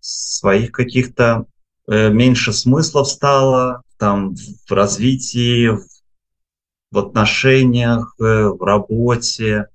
своих 0.00 0.72
каких-то 0.72 1.46
э, 1.86 2.10
меньше 2.10 2.52
смыслов 2.52 3.08
стало 3.08 3.82
там 3.96 4.34
в 4.34 4.72
развитии, 4.72 5.70
в 6.94 6.98
отношениях, 6.98 8.14
э, 8.20 8.48
в 8.48 8.62
работе. 8.62 9.66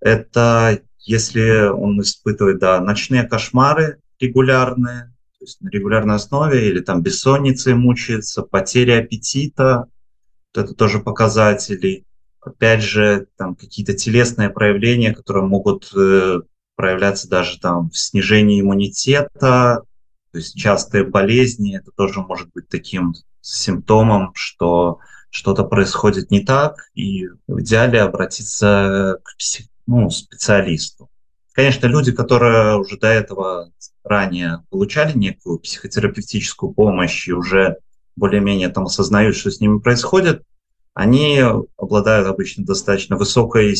Это 0.00 0.80
если 1.00 1.68
он 1.68 2.00
испытывает 2.00 2.58
да, 2.58 2.80
ночные 2.80 3.24
кошмары 3.24 3.98
регулярные, 4.20 5.12
то 5.38 5.44
есть 5.44 5.60
на 5.60 5.68
регулярной 5.68 6.16
основе, 6.16 6.68
или 6.68 6.80
там 6.80 7.02
бессонницей 7.02 7.74
мучается, 7.74 8.42
потеря 8.42 9.00
аппетита, 9.00 9.86
вот 10.54 10.64
это 10.64 10.74
тоже 10.74 11.00
показатели. 11.00 12.04
Опять 12.40 12.82
же, 12.82 13.26
там 13.36 13.54
какие-то 13.54 13.94
телесные 13.94 14.48
проявления, 14.48 15.12
которые 15.12 15.44
могут 15.44 15.92
э, 15.94 16.40
проявляться 16.76 17.28
даже 17.28 17.60
там 17.60 17.90
в 17.90 17.98
снижении 17.98 18.60
иммунитета, 18.60 19.82
то 20.32 20.38
есть 20.38 20.56
частые 20.56 21.04
болезни, 21.04 21.76
это 21.76 21.90
тоже 21.94 22.20
может 22.20 22.50
быть 22.54 22.68
таким 22.68 23.12
симптомом, 23.42 24.32
что 24.34 25.00
что-то 25.32 25.64
происходит 25.64 26.30
не 26.30 26.40
так, 26.40 26.90
и 26.94 27.26
в 27.46 27.62
идеале 27.62 28.02
обратиться 28.02 29.18
к 29.24 29.36
псих... 29.38 29.66
ну, 29.86 30.10
специалисту. 30.10 31.08
Конечно, 31.52 31.86
люди, 31.86 32.12
которые 32.12 32.76
уже 32.76 32.98
до 32.98 33.06
этого 33.06 33.72
ранее 34.04 34.62
получали 34.68 35.16
некую 35.16 35.58
психотерапевтическую 35.58 36.74
помощь 36.74 37.28
и 37.28 37.32
уже 37.32 37.78
более-менее 38.14 38.68
там 38.68 38.84
осознают, 38.84 39.34
что 39.34 39.50
с 39.50 39.58
ними 39.58 39.78
происходит, 39.78 40.42
они 40.92 41.42
обладают 41.78 42.28
обычно 42.28 42.66
достаточно 42.66 43.16
высокой, 43.16 43.74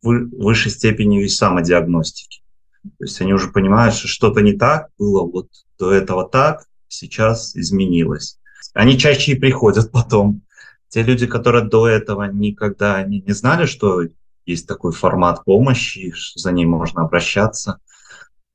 высшей 0.00 0.72
степенью 0.72 1.22
и 1.22 1.28
самодиагностики. 1.28 2.40
То 2.82 3.04
есть 3.04 3.20
они 3.20 3.34
уже 3.34 3.50
понимают, 3.50 3.94
что 3.94 4.08
что-то 4.08 4.40
не 4.40 4.54
так, 4.54 4.88
было 4.96 5.22
вот 5.22 5.48
до 5.78 5.92
этого 5.92 6.26
так, 6.26 6.64
сейчас 6.88 7.54
изменилось. 7.54 8.38
Они 8.72 8.98
чаще 8.98 9.32
и 9.32 9.38
приходят 9.38 9.90
потом 9.92 10.40
те 10.88 11.02
люди, 11.02 11.26
которые 11.26 11.64
до 11.64 11.88
этого 11.88 12.24
никогда 12.24 13.02
не, 13.02 13.20
не 13.20 13.32
знали, 13.32 13.66
что 13.66 14.02
есть 14.46 14.66
такой 14.66 14.92
формат 14.92 15.44
помощи, 15.44 16.14
за 16.34 16.52
ним 16.52 16.70
можно 16.70 17.02
обращаться, 17.02 17.80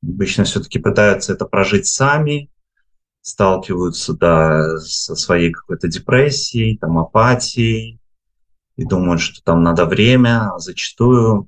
обычно 0.02 0.44
все-таки 0.44 0.80
пытаются 0.80 1.34
это 1.34 1.46
прожить 1.46 1.88
сами, 1.88 2.50
сталкиваются 3.22 4.14
да, 4.14 4.78
со 4.80 5.16
своей 5.16 5.52
какой-то 5.52 5.88
депрессией, 5.88 6.78
там, 6.78 6.98
апатией, 6.98 8.00
и 8.76 8.86
думают, 8.86 9.22
что 9.22 9.42
там 9.44 9.64
надо 9.64 9.86
время, 9.86 10.50
а 10.52 10.60
зачастую 10.60 11.48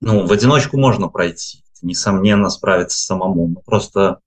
ну, 0.00 0.26
в 0.26 0.32
одиночку 0.32 0.78
можно 0.78 1.08
пройти, 1.08 1.62
несомненно, 1.82 2.48
справиться 2.48 2.98
самому, 2.98 3.48
но 3.48 3.60
просто 3.60 4.20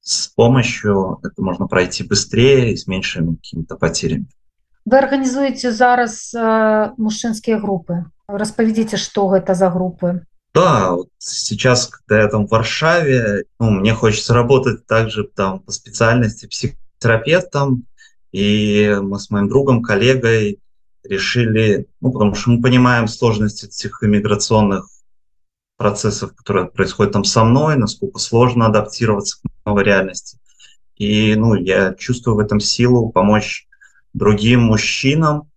с 0.00 0.28
помощью 0.28 1.18
это 1.22 1.42
можно 1.42 1.66
пройти 1.66 2.04
быстрее 2.04 2.72
и 2.72 2.76
с 2.76 2.86
меньшими 2.86 3.36
какими-то 3.36 3.76
потерями. 3.76 4.26
вы 4.85 4.97
арганізуеце 4.97 5.71
зараз 5.71 6.33
э, 6.33 6.91
мужчынскія 6.97 7.59
групы 7.61 8.09
распавядзіце 8.27 8.97
что 8.97 9.27
гэта 9.29 9.53
за 9.53 9.69
группы 9.69 10.25
да 10.53 10.93
вот 10.93 11.09
сейчас 11.17 11.87
когда 11.87 12.21
я 12.21 12.27
там 12.27 12.47
в 12.47 12.49
варшаве 12.49 13.45
ну, 13.59 13.69
мне 13.69 13.93
хочется 13.93 14.33
работать 14.33 14.85
также 14.87 15.23
там 15.23 15.59
по 15.59 15.71
специальности 15.71 16.47
психотерапевтом 16.47 17.85
и 18.31 18.97
мы 19.01 19.19
с 19.19 19.29
моим 19.29 19.47
другом 19.47 19.83
коллегой 19.83 20.59
решили 21.03 21.87
ну, 22.01 22.11
потому 22.11 22.35
что 22.35 22.51
мы 22.51 22.61
понимаем 22.61 23.07
сложности 23.07 23.65
этих 23.65 24.03
иммиграционных 24.03 24.87
процессов 25.77 26.35
которые 26.35 26.67
происходят 26.67 27.13
там 27.13 27.23
со 27.23 27.43
мной 27.43 27.77
насколько 27.77 28.19
сложно 28.19 28.67
адаптироваться 28.67 29.37
к 29.39 29.65
новой 29.65 29.83
реальности 29.83 30.39
и 30.95 31.35
ну 31.35 31.53
я 31.55 31.93
чувствую 31.93 32.35
в 32.35 32.39
этом 32.39 32.59
силу 32.59 33.09
помочь 33.09 33.67
другим 34.14 34.62
мужчинам 34.62 35.50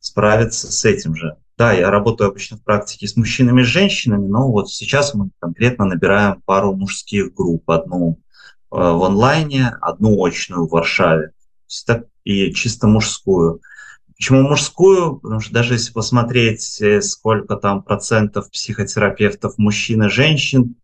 справиться 0.00 0.72
с 0.72 0.84
этим 0.84 1.14
же. 1.14 1.36
Да, 1.56 1.72
я 1.72 1.90
работаю 1.90 2.30
обычно 2.30 2.56
в 2.56 2.62
практике 2.62 3.06
с 3.06 3.16
мужчинами 3.16 3.60
и 3.60 3.64
женщинами, 3.64 4.26
но 4.26 4.50
вот 4.50 4.70
сейчас 4.70 5.14
мы 5.14 5.30
конкретно 5.40 5.84
набираем 5.84 6.40
пару 6.42 6.74
мужских 6.74 7.34
групп. 7.34 7.68
Одну 7.68 8.18
э, 8.70 8.76
в 8.76 9.02
онлайне, 9.04 9.76
одну 9.80 10.24
очную 10.24 10.66
в 10.66 10.70
Варшаве. 10.70 11.32
И 12.24 12.52
чисто 12.52 12.86
мужскую. 12.86 13.60
Почему 14.16 14.42
мужскую? 14.42 15.16
Потому 15.18 15.40
что 15.40 15.52
даже 15.52 15.74
если 15.74 15.92
посмотреть, 15.92 16.80
э, 16.80 17.00
сколько 17.02 17.56
там 17.56 17.82
процентов 17.82 18.50
психотерапевтов 18.50 19.58
мужчин 19.58 20.04
и 20.04 20.08
женщин, 20.08 20.76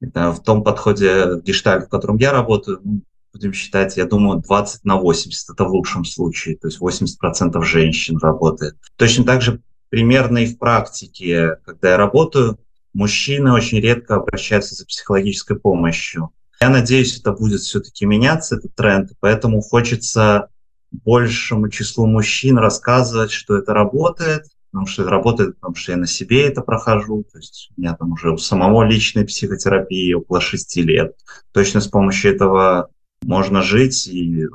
в 0.00 0.38
том 0.38 0.64
подходе 0.64 1.26
в 1.26 1.42
гештальт, 1.42 1.86
в 1.86 1.88
котором 1.88 2.16
я 2.16 2.32
работаю, 2.32 2.80
ну, 2.82 3.02
будем 3.32 3.52
считать, 3.52 3.96
я 3.96 4.06
думаю, 4.06 4.40
20 4.40 4.84
на 4.84 4.96
80, 4.96 5.50
это 5.50 5.64
в 5.64 5.68
лучшем 5.68 6.04
случае, 6.04 6.56
то 6.56 6.68
есть 6.68 6.80
80% 6.80 7.62
женщин 7.62 8.18
работает. 8.18 8.76
Точно 8.96 9.24
так 9.24 9.42
же 9.42 9.62
примерно 9.88 10.38
и 10.38 10.46
в 10.46 10.58
практике, 10.58 11.56
когда 11.64 11.90
я 11.90 11.96
работаю, 11.96 12.58
мужчины 12.92 13.52
очень 13.52 13.80
редко 13.80 14.16
обращаются 14.16 14.74
за 14.74 14.86
психологической 14.86 15.58
помощью. 15.58 16.30
Я 16.60 16.68
надеюсь, 16.68 17.18
это 17.18 17.32
будет 17.32 17.60
все-таки 17.60 18.04
меняться, 18.04 18.56
этот 18.56 18.74
тренд, 18.74 19.12
поэтому 19.20 19.60
хочется 19.60 20.48
большему 20.90 21.68
числу 21.68 22.06
мужчин 22.06 22.58
рассказывать, 22.58 23.30
что 23.30 23.56
это 23.56 23.72
работает, 23.72 24.44
потому 24.70 24.86
что 24.86 25.02
это 25.02 25.10
работает, 25.10 25.54
потому 25.56 25.74
что 25.74 25.92
я 25.92 25.98
на 25.98 26.06
себе 26.06 26.46
это 26.46 26.62
прохожу. 26.62 27.24
То 27.30 27.38
есть 27.38 27.70
у 27.76 27.80
меня 27.80 27.94
там 27.94 28.12
уже 28.12 28.32
у 28.32 28.38
самого 28.38 28.82
личной 28.84 29.24
психотерапии 29.24 30.12
около 30.12 30.40
шести 30.40 30.82
лет. 30.82 31.16
Точно 31.52 31.80
с 31.80 31.88
помощью 31.88 32.34
этого 32.34 32.90
можно 33.22 33.62
жить 33.62 34.06
и 34.08 34.46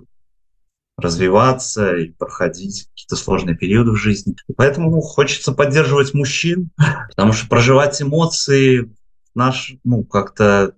развиваться 0.98 1.96
и 1.96 2.12
проходить 2.12 2.88
какие-то 2.90 3.16
сложные 3.16 3.56
периоды 3.56 3.92
в 3.92 3.98
жизни. 3.98 4.36
И 4.48 4.54
поэтому 4.54 5.02
хочется 5.02 5.52
поддерживать 5.52 6.14
мужчин, 6.14 6.70
потому 7.10 7.34
что 7.34 7.48
проживать 7.48 8.02
эмоции 8.02 8.94
наш, 9.34 9.76
ну, 9.84 10.04
как-то 10.04 10.76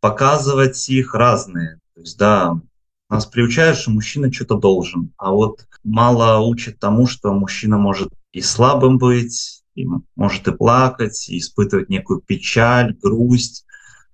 показывать 0.00 0.88
их 0.90 1.14
разные. 1.14 1.78
То 1.94 2.00
есть, 2.00 2.18
да, 2.18 2.60
нас 3.08 3.26
приучают, 3.26 3.78
что 3.78 3.90
мужчина 3.90 4.32
что-то 4.32 4.56
должен, 4.56 5.12
а 5.16 5.30
вот 5.30 5.66
мало 5.82 6.44
учат 6.44 6.78
тому, 6.78 7.06
что 7.06 7.32
мужчина 7.32 7.78
может 7.78 8.12
и 8.32 8.40
слабым 8.40 8.98
быть, 8.98 9.62
и 9.74 9.86
может 10.16 10.46
и 10.48 10.52
плакать, 10.52 11.28
и 11.28 11.38
испытывать 11.38 11.88
некую 11.88 12.20
печаль, 12.20 12.96
грусть. 13.00 13.64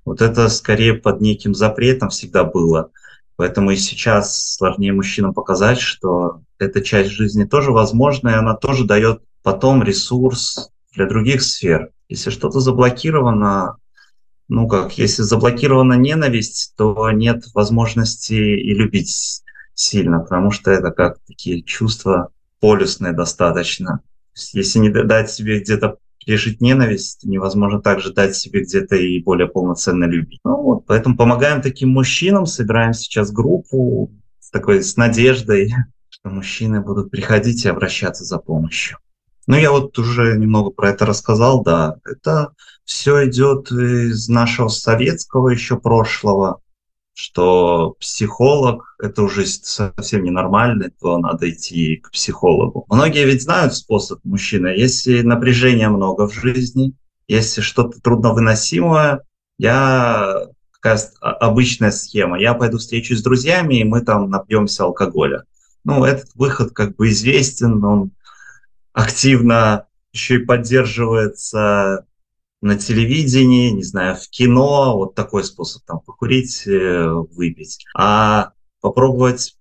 Вот 0.05 0.23
это 0.23 0.49
скорее 0.49 0.95
под 0.95 1.21
неким 1.21 1.55
запретом 1.55 2.11
всегда 2.11 2.45
было. 2.45 2.91
Поэтому 3.41 3.71
и 3.71 3.77
сейчас 3.77 4.57
сложнее 4.57 4.93
мужчинам 4.93 5.33
показать, 5.33 5.81
что 5.81 6.43
эта 6.59 6.83
часть 6.83 7.09
жизни 7.09 7.45
тоже 7.45 7.73
возможна, 7.73 8.29
и 8.29 8.35
она 8.35 8.55
тоже 8.55 8.85
дает 8.85 9.23
потом 9.43 9.83
ресурс 9.83 10.69
для 10.93 11.07
других 11.07 11.41
сфер. 11.41 11.89
Если 12.11 12.29
что-то 12.29 12.61
заблокировано, 12.61 13.79
ну 14.49 14.69
как, 14.69 14.99
если 14.99 15.23
заблокирована 15.23 15.95
ненависть, 15.95 16.75
то 16.77 17.11
нет 17.13 17.45
возможности 17.55 18.35
и 18.35 18.75
любить 18.75 19.43
сильно, 19.73 20.21
потому 20.21 20.51
что 20.51 20.71
это 20.71 20.91
как 20.91 21.17
такие 21.27 21.63
чувства 21.63 22.29
полюсные 22.61 23.15
достаточно. 23.15 24.01
Если 24.53 24.81
не 24.81 24.91
дать 24.91 25.31
себе 25.31 25.61
где-то 25.61 25.97
пережить 26.25 26.61
ненависть, 26.61 27.25
невозможно 27.25 27.81
также 27.81 28.13
дать 28.13 28.37
себе 28.37 28.63
где-то 28.63 28.97
и 28.97 29.23
более 29.23 29.49
полноценно 29.49 30.05
любить. 30.05 30.41
Ну 30.45 30.57
вот, 30.63 30.87
поэтому 30.87 31.17
помогаем 31.17 31.63
таким 31.63 31.91
мужчинам, 31.91 32.47
собираем 32.47 32.93
сейчас 32.93 33.33
группу 33.33 34.11
с 34.39 34.51
такой, 34.51 34.83
с 34.83 34.97
надеждой, 34.97 35.75
что 36.09 36.31
мужчины 36.31 36.81
будут 36.81 37.11
приходить 37.11 37.65
и 37.65 37.69
обращаться 37.69 38.25
за 38.25 38.39
помощью. 38.39 38.99
Ну, 39.47 39.57
я 39.57 39.73
вот 39.73 39.99
уже 39.99 40.37
немного 40.39 40.71
про 40.71 40.91
это 40.91 41.07
рассказал, 41.07 41.63
да. 41.63 41.97
Это 42.05 42.53
все 42.85 43.29
идет 43.29 43.73
из 43.73 44.29
нашего 44.29 44.69
советского 44.69 45.49
еще 45.49 45.79
прошлого, 45.79 46.61
что 47.21 47.97
психолог– 48.01 48.97
это 48.99 49.23
уже 49.23 49.45
совсем 49.45 50.25
ненормально, 50.25 50.91
то 51.01 51.19
надо 51.19 51.51
идти 51.51 51.97
к 51.97 52.11
психологу. 52.13 52.87
Многие 52.89 53.27
ведь 53.27 53.43
знают 53.43 53.75
способ 53.75 54.25
мужчины. 54.25 54.69
Если 54.69 55.21
напряжения 55.21 55.91
много 55.91 56.27
в 56.27 56.33
жизни, 56.33 56.95
если 57.29 57.61
что-то 57.61 58.01
трудновыносимое, 58.01 59.21
я 59.59 60.47
какая 60.73 60.99
обычная 61.21 61.91
схема. 61.91 62.41
Я 62.41 62.55
пойду 62.55 62.79
встречусь 62.79 63.19
с 63.19 63.23
друзьями, 63.23 63.81
и 63.81 63.85
мы 63.85 64.01
там 64.01 64.31
напьемся 64.31 64.85
алкоголя. 64.85 65.45
Ну, 65.85 66.05
этот 66.05 66.31
выход 66.35 66.73
как 66.73 66.97
бы 66.97 67.11
известен, 67.11 67.85
он 67.85 68.13
активно 68.95 69.85
еще 70.13 70.37
и 70.37 70.45
поддерживается 70.45 72.07
на 72.61 72.77
телевидении, 72.77 73.71
не 73.71 73.83
знаю, 73.83 74.17
в 74.17 74.29
кино, 74.29 74.97
вот 74.97 75.15
такой 75.15 75.45
способ 75.45 75.83
там 75.85 76.01
покурить, 76.01 76.67
э, 76.67 77.09
выпить. 77.09 77.85
А 77.97 78.53
попробовать 78.81 79.57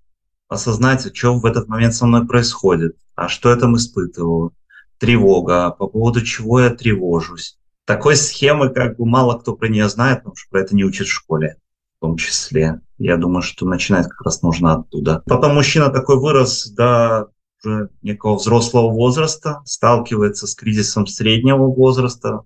осознать, 0.47 1.15
что 1.15 1.35
в 1.35 1.45
этот 1.45 1.67
момент 1.67 1.93
со 1.93 2.05
мной 2.05 2.27
происходит, 2.27 2.97
а 3.15 3.27
что 3.27 3.49
я 3.49 3.55
там 3.55 3.75
испытываю, 3.75 4.53
тревога, 4.97 5.71
по 5.71 5.87
поводу 5.87 6.21
чего 6.21 6.59
я 6.59 6.69
тревожусь. 6.71 7.57
Такой 7.85 8.15
схемы 8.15 8.69
как 8.69 8.97
бы 8.97 9.05
мало 9.05 9.37
кто 9.37 9.55
про 9.55 9.67
нее 9.67 9.87
знает, 9.89 10.19
потому 10.19 10.35
что 10.35 10.49
про 10.49 10.61
это 10.61 10.75
не 10.75 10.83
учат 10.83 11.07
в 11.07 11.13
школе 11.13 11.57
в 11.97 12.01
том 12.01 12.17
числе. 12.17 12.81
Я 12.97 13.17
думаю, 13.17 13.41
что 13.41 13.65
начинать 13.65 14.07
как 14.07 14.21
раз 14.21 14.41
нужно 14.41 14.73
оттуда. 14.73 15.21
Потом 15.25 15.55
мужчина 15.55 15.89
такой 15.89 16.17
вырос 16.17 16.69
до 16.69 17.27
уже 17.63 17.89
некого 18.01 18.35
взрослого 18.35 18.89
возраста, 18.89 19.61
сталкивается 19.65 20.47
с 20.47 20.55
кризисом 20.55 21.07
среднего 21.07 21.65
возраста, 21.67 22.41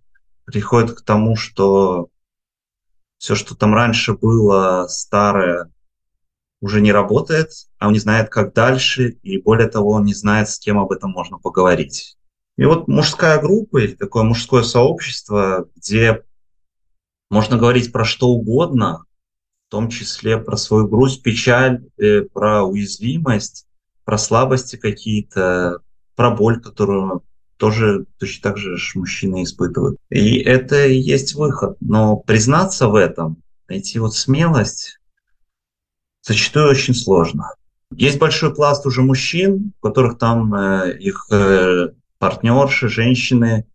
приходит 0.46 0.96
к 0.96 1.02
тому, 1.02 1.36
что 1.36 2.10
все, 3.18 3.36
что 3.36 3.56
там 3.56 3.74
раньше 3.74 4.14
было 4.14 4.88
старое, 4.90 5.72
уже 6.62 6.82
не 6.82 6.92
работает, 6.92 7.50
а 7.78 7.88
он 7.88 7.94
не 7.94 8.00
знает, 8.00 8.30
как 8.30 8.54
дальше, 8.54 9.18
и 9.22 9.42
более 9.42 9.68
того, 9.68 9.92
он 9.92 10.06
не 10.06 10.14
знает, 10.14 10.50
с 10.50 10.60
кем 10.60 10.80
об 10.80 10.92
этом 10.92 11.12
можно 11.12 11.38
поговорить. 11.38 12.18
И 12.58 12.66
вот 12.66 12.88
мужская 12.88 13.42
группа 13.42 13.80
или 13.80 13.96
такое 13.96 14.24
мужское 14.24 14.64
сообщество, 14.64 15.68
где 15.76 16.24
можно 17.30 17.58
говорить 17.58 17.92
про 17.92 18.06
что 18.06 18.30
угодно, 18.30 19.06
в 19.68 19.72
том 19.72 19.90
числе 19.90 20.38
про 20.38 20.56
свою 20.56 20.88
грусть, 20.88 21.24
печаль, 21.24 21.84
э, 21.98 22.22
про 22.22 22.64
уязвимость, 22.64 23.68
про 24.06 24.18
слабости 24.18 24.76
какие-то, 24.76 25.80
про 26.16 26.32
боль, 26.32 26.62
которую 26.62 27.24
тоже 27.64 28.08
точно 28.20 28.50
так 28.50 28.58
же 28.58 28.76
мужчины 28.96 29.44
испытывают. 29.44 29.98
И 30.10 30.38
это 30.38 30.86
и 30.86 30.98
есть 30.98 31.34
выход. 31.34 31.78
Но 31.80 32.18
признаться 32.18 32.90
в 32.90 32.96
этом, 32.96 33.42
найти 33.70 34.00
вот 34.00 34.16
смелость, 34.16 35.00
зачастую 36.22 36.70
очень 36.70 36.94
сложно. 36.94 37.54
Есть 37.96 38.20
большой 38.20 38.54
пласт 38.54 38.86
уже 38.86 39.02
мужчин, 39.02 39.72
у 39.80 39.88
которых 39.88 40.18
там 40.18 40.54
э, 40.54 40.98
их 41.00 41.26
э, 41.32 41.92
партнерши, 42.20 42.90
женщины 42.90 43.66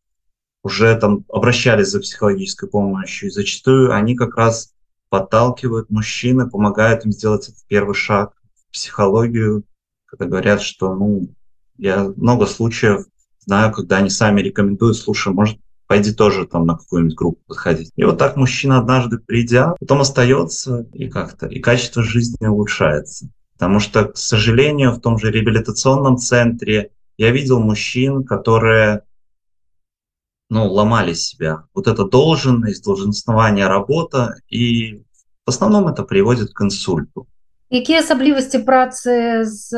уже 0.63 0.95
там 0.99 1.25
обращались 1.31 1.89
за 1.89 2.01
психологической 2.01 2.69
помощью. 2.69 3.29
И 3.29 3.33
зачастую 3.33 3.95
они 3.95 4.17
как 4.17 4.37
раз 4.37 4.75
подталкивают 5.09 5.89
мужчины, 5.89 6.51
помогают 6.51 7.07
им 7.07 7.13
сделать 7.13 7.49
этот 7.49 7.67
первый 7.69 7.95
шаг 7.95 8.35
в 8.69 8.73
психологию, 8.75 9.65
когда 10.05 10.27
говорят, 10.27 10.61
что 10.61 10.95
ну, 10.95 11.35
я 11.79 12.05
много 12.05 12.45
случаев 12.45 13.07
знаю, 13.49 13.73
когда 13.73 13.97
они 13.97 14.11
сами 14.11 14.43
рекомендуют, 14.43 14.99
слушай, 14.99 15.33
может, 15.33 15.59
пойди 15.87 16.13
тоже 16.13 16.47
там 16.47 16.67
на 16.67 16.77
какую-нибудь 16.77 17.17
группу 17.17 17.41
подходить. 17.47 17.91
И 17.97 18.05
вот 18.05 18.19
так 18.19 18.37
мужчина 18.37 18.79
однажды 18.79 19.19
придя, 19.19 19.75
потом 19.81 20.03
остается 20.03 20.87
и 20.93 21.09
как-то, 21.09 21.47
и 21.47 21.59
качество 21.59 22.03
жизни 22.03 22.47
улучшается. 22.47 23.31
Потому 23.55 23.81
что, 23.81 24.05
к 24.05 24.17
сожалению, 24.19 24.93
в 24.93 25.01
том 25.01 25.19
же 25.19 25.31
реабилитационном 25.31 26.19
центре 26.19 26.91
я 27.17 27.31
видел 27.31 27.59
мужчин, 27.59 28.23
которые 28.23 29.03
ну, 30.51 30.71
ломали 30.71 31.15
себя. 31.15 31.65
Вот 31.75 31.89
это 31.89 32.05
долженность, 32.05 32.85
долженствование 32.85 33.67
работа, 33.67 34.37
и 34.49 35.03
в 35.47 35.49
основном 35.49 35.89
это 35.89 36.03
приводит 36.03 36.53
к 36.53 36.61
инсульту. 36.61 37.27
Какие 37.71 38.01
особливости 38.01 38.59
працы 38.59 39.45
с 39.45 39.73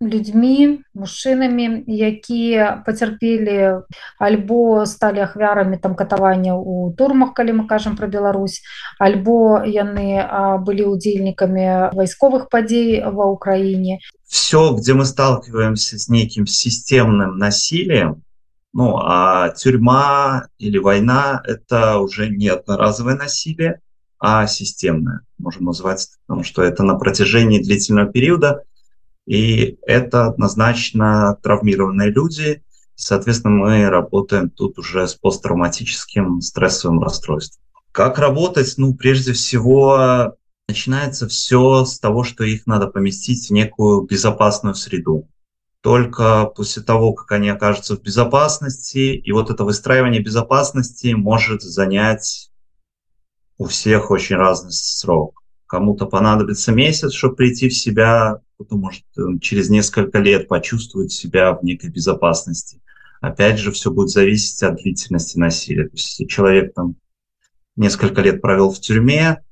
людьми 0.00 0.80
мужчынамі 0.96 1.84
якія 1.86 2.80
пацярпелі 2.86 3.84
альбо 4.16 4.86
сталі 4.88 5.20
ахвярамі 5.28 5.76
там 5.76 5.94
катавання 5.94 6.56
у 6.56 6.88
турмах 6.96 7.36
калі 7.36 7.52
мы 7.60 7.64
кажам 7.68 8.00
про 8.00 8.08
Беларусь 8.08 8.64
альбо 8.96 9.60
яны 9.60 10.24
былі 10.64 10.88
удзельнікамі 10.96 11.92
вайсковых 11.92 12.48
падзей 12.48 13.04
ва 13.04 13.28
ўкраіне. 13.28 14.00
Все 14.24 14.72
где 14.72 14.96
мы 14.96 15.04
сталкиваемся 15.04 15.98
с 15.98 16.08
неким 16.08 16.46
системным 16.46 17.36
насилием 17.36 18.24
ну 18.72 18.96
а 18.96 19.50
тюрьма 19.50 20.48
или 20.56 20.78
война 20.78 21.42
это 21.44 21.98
уже 21.98 22.30
не 22.30 22.48
одноразовое 22.48 23.16
насилие 23.16 23.80
а 24.18 24.46
системное 24.46 25.20
можем 25.36 25.64
назвать 25.64 26.08
потому 26.24 26.42
что 26.42 26.62
это 26.62 26.84
на 26.84 26.94
протяжении 26.94 27.62
длительного 27.62 28.08
периода 28.08 28.64
и 29.30 29.78
это 29.86 30.26
однозначно 30.26 31.38
травмированные 31.40 32.10
люди. 32.10 32.64
Соответственно, 32.96 33.54
мы 33.54 33.88
работаем 33.88 34.50
тут 34.50 34.76
уже 34.80 35.06
с 35.06 35.14
посттравматическим 35.14 36.40
стрессовым 36.40 37.00
расстройством. 37.00 37.62
Как 37.92 38.18
работать? 38.18 38.74
Ну, 38.76 38.92
прежде 38.96 39.32
всего, 39.32 40.34
начинается 40.66 41.28
все 41.28 41.84
с 41.84 42.00
того, 42.00 42.24
что 42.24 42.42
их 42.42 42.66
надо 42.66 42.88
поместить 42.88 43.46
в 43.46 43.52
некую 43.52 44.02
безопасную 44.02 44.74
среду. 44.74 45.28
Только 45.80 46.46
после 46.46 46.82
того, 46.82 47.12
как 47.12 47.30
они 47.30 47.50
окажутся 47.50 47.96
в 47.96 48.02
безопасности, 48.02 49.14
и 49.14 49.30
вот 49.30 49.48
это 49.48 49.62
выстраивание 49.62 50.20
безопасности 50.20 51.12
может 51.12 51.62
занять 51.62 52.50
у 53.58 53.66
всех 53.66 54.10
очень 54.10 54.34
разный 54.34 54.72
срок. 54.72 55.39
Кому-то 55.70 56.06
понадобится 56.06 56.72
месяц, 56.72 57.12
чтобы 57.12 57.36
прийти 57.36 57.68
в 57.68 57.74
себя, 57.74 58.40
кто-то 58.54 58.76
может 58.76 59.04
э, 59.16 59.38
через 59.40 59.70
несколько 59.70 60.18
лет 60.18 60.48
почувствовать 60.48 61.12
себя 61.12 61.52
в 61.54 61.62
некой 61.62 61.90
безопасности. 61.90 62.80
Опять 63.20 63.58
же, 63.58 63.70
все 63.70 63.90
будет 63.90 64.10
зависеть 64.10 64.62
от 64.62 64.82
длительности 64.82 65.38
насилия. 65.38 65.84
То 65.84 65.94
есть, 65.94 66.08
если 66.08 66.24
человек 66.24 66.74
там 66.74 66.96
несколько 67.76 68.20
лет 68.20 68.42
провел 68.42 68.72
в 68.72 68.80
тюрьме, 68.80 69.42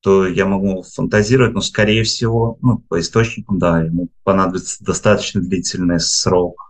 то 0.00 0.26
я 0.26 0.46
могу 0.46 0.82
фантазировать, 0.82 1.54
но, 1.54 1.60
скорее 1.60 2.02
всего, 2.02 2.58
ну, 2.60 2.78
по 2.78 2.98
источникам, 2.98 3.58
да, 3.58 3.82
ему 3.82 4.08
понадобится 4.24 4.82
достаточно 4.84 5.40
длительный 5.40 6.00
срок 6.00 6.66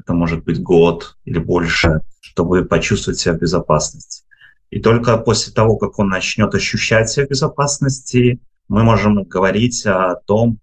это 0.00 0.14
может 0.14 0.44
быть 0.44 0.62
год 0.62 1.16
или 1.24 1.38
больше, 1.38 2.00
чтобы 2.20 2.64
почувствовать 2.64 3.18
себя 3.18 3.34
в 3.34 3.38
безопасности. 3.38 4.24
И 4.70 4.80
только 4.80 5.16
после 5.18 5.52
того, 5.52 5.76
как 5.76 5.98
он 5.98 6.08
начнет 6.08 6.54
ощущать 6.54 7.10
себя 7.10 7.26
в 7.26 7.30
безопасности, 7.30 8.40
мы 8.68 8.84
можем 8.84 9.24
говорить 9.24 9.84
о 9.84 10.14
том, 10.14 10.58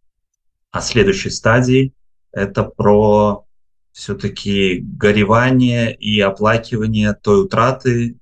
о 0.72 0.82
следующей 0.82 1.30
стадии. 1.30 1.94
Это 2.32 2.64
про 2.64 3.46
все-таки 3.92 4.80
горевание 4.80 5.94
и 5.94 6.20
оплакивание 6.22 7.14
той 7.14 7.44
утраты, 7.44 8.18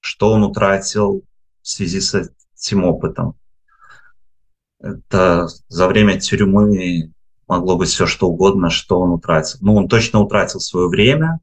что 0.00 0.32
он 0.32 0.44
утратил 0.44 1.24
в 1.62 1.68
связи 1.68 2.00
с 2.00 2.14
этим 2.54 2.84
опытом. 2.84 3.34
Это 4.80 5.48
за 5.68 5.88
время 5.88 6.20
тюрьмы 6.20 7.12
могло 7.48 7.76
быть 7.76 7.88
все 7.88 8.06
что 8.06 8.28
угодно, 8.28 8.70
что 8.70 9.00
он 9.00 9.10
утратил. 9.10 9.58
Ну, 9.62 9.74
он 9.74 9.88
точно 9.88 10.20
утратил 10.20 10.60
свое 10.60 10.88
время, 10.88 11.40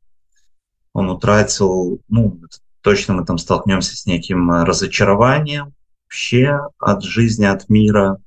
он 0.93 1.09
утратил, 1.09 1.99
ну, 2.07 2.39
точно 2.85 3.15
мы 3.15 3.25
там 3.25 3.39
столкнемся 3.39 3.97
с 3.97 4.05
неким 4.05 4.51
разочарованием 4.51 5.73
вообще 6.03 6.69
от 6.77 7.03
жизни, 7.03 7.45
от 7.45 7.67
мира. 7.67 8.21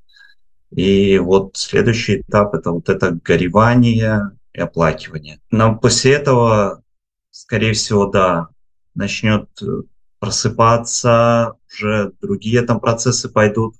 И 0.72 1.18
вот 1.18 1.56
следующий 1.56 2.22
этап– 2.22 2.54
это 2.54 2.72
вот 2.72 2.88
это 2.88 3.12
горевание 3.12 4.32
и 4.52 4.58
оплакивание. 4.58 5.38
Но 5.52 5.76
после 5.76 6.14
этого, 6.14 6.82
скорее 7.30 7.72
всего, 7.72 8.06
да, 8.06 8.48
начнет 8.96 9.48
просыпаться, 10.18 11.54
уже 11.72 12.10
другие 12.20 12.62
там 12.62 12.80
процессы 12.80 13.28
пойдут, 13.28 13.76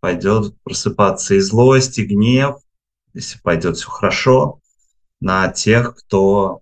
пойдет 0.00 0.52
просыпаться 0.64 1.36
и 1.36 1.38
злость, 1.38 2.00
и 2.00 2.04
гнев, 2.04 2.56
если 3.14 3.38
пойдет 3.38 3.76
все 3.76 3.88
хорошо, 3.88 4.58
на 5.20 5.46
тех, 5.46 5.94
кто 5.94 6.60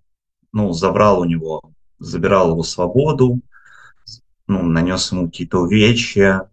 ну, 0.53 0.75
забрал 0.75 1.21
у 1.21 1.25
него, 1.25 1.63
забирал 1.99 2.51
его 2.51 2.63
свободу, 2.63 3.41
ну, 4.47 4.63
нанес 4.63 5.13
ему 5.13 5.27
какие-то 5.27 5.59
увечья. 5.59 6.51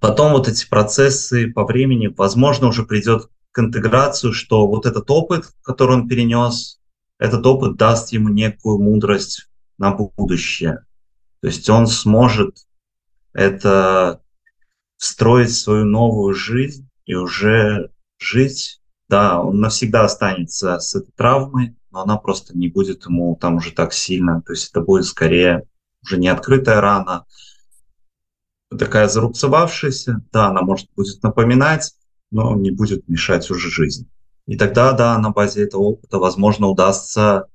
Потом 0.00 0.32
вот 0.32 0.48
эти 0.48 0.68
процессы 0.68 1.52
по 1.52 1.64
времени, 1.64 2.06
возможно, 2.08 2.68
уже 2.68 2.84
придет 2.84 3.28
к 3.52 3.58
интеграцию, 3.58 4.32
что 4.32 4.66
вот 4.66 4.86
этот 4.86 5.10
опыт, 5.10 5.46
который 5.62 5.96
он 5.96 6.08
перенес, 6.08 6.80
этот 7.18 7.46
опыт 7.46 7.76
даст 7.76 8.12
ему 8.12 8.28
некую 8.28 8.78
мудрость 8.78 9.48
на 9.78 9.92
будущее. 9.92 10.84
То 11.40 11.48
есть 11.48 11.68
он 11.68 11.86
сможет 11.86 12.56
это 13.32 14.22
встроить 14.96 15.50
в 15.50 15.60
свою 15.60 15.84
новую 15.84 16.34
жизнь 16.34 16.88
и 17.04 17.14
уже 17.14 17.90
жить. 18.18 18.80
Да, 19.08 19.42
он 19.42 19.60
навсегда 19.60 20.04
останется 20.04 20.78
с 20.78 20.94
этой 20.94 21.12
травмой, 21.12 21.76
но 21.92 22.02
она 22.02 22.16
просто 22.16 22.56
не 22.56 22.68
будет 22.68 23.04
ему 23.04 23.36
там 23.40 23.56
уже 23.56 23.72
так 23.72 23.92
сильно. 23.92 24.42
То 24.42 24.52
есть 24.52 24.70
это 24.70 24.80
будет 24.80 25.04
скорее 25.04 25.64
уже 26.02 26.18
не 26.18 26.28
открытая 26.28 26.80
рана, 26.80 27.26
такая 28.76 29.08
зарубцевавшаяся. 29.08 30.22
Да, 30.32 30.48
она 30.48 30.62
может 30.62 30.88
будет 30.96 31.22
напоминать, 31.22 31.94
но 32.30 32.56
не 32.56 32.70
будет 32.70 33.08
мешать 33.08 33.50
уже 33.50 33.70
жизнь. 33.70 34.08
И 34.46 34.56
тогда, 34.56 34.92
да, 34.92 35.16
на 35.18 35.30
базе 35.30 35.62
этого 35.62 35.82
опыта, 35.82 36.18
возможно, 36.18 36.66
удастся 36.66 37.46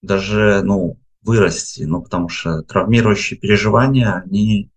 даже, 0.00 0.62
ну, 0.62 0.98
вырасти, 1.22 1.82
ну, 1.82 2.00
потому 2.00 2.28
что 2.28 2.62
травмирующие 2.62 3.38
переживания, 3.38 4.22
они 4.24 4.70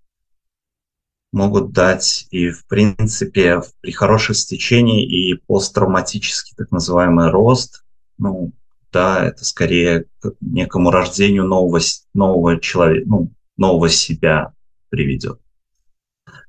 могут 1.31 1.71
дать 1.71 2.27
и, 2.31 2.49
в 2.49 2.65
принципе, 2.65 3.61
при 3.79 3.91
хорошем 3.91 4.35
стечении 4.35 5.05
и 5.05 5.35
посттравматический 5.35 6.55
так 6.57 6.71
называемый 6.71 7.29
рост, 7.29 7.80
ну, 8.20 8.52
да, 8.92 9.26
это 9.26 9.44
скорее 9.44 10.04
к 10.20 10.32
некому 10.40 10.90
рождению 10.90 11.44
нового, 11.44 11.80
нового 12.14 12.60
человека, 12.60 13.06
ну, 13.08 13.30
нового 13.56 13.88
себя 13.88 14.52
приведет. 14.88 15.40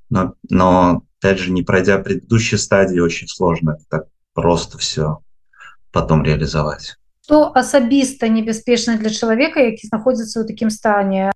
Но, 0.10 0.36
но, 0.50 1.04
опять 1.20 1.40
же, 1.40 1.52
не 1.52 1.64
пройдя 1.64 1.98
предыдущие 1.98 2.58
стадии, 2.58 3.00
очень 3.00 3.28
сложно 3.28 3.78
так 3.90 4.08
просто 4.34 4.78
все 4.78 5.20
потом 5.92 6.24
реализовать. 6.24 6.98
Что 7.22 7.52
асабіста 7.56 8.28
небяспечна 8.28 8.96
для 8.96 9.10
человека, 9.10 9.60
які 9.60 9.88
знаходзіцца 9.88 10.40
ў 10.40 10.48
такім 10.48 10.70
стане 10.72 11.32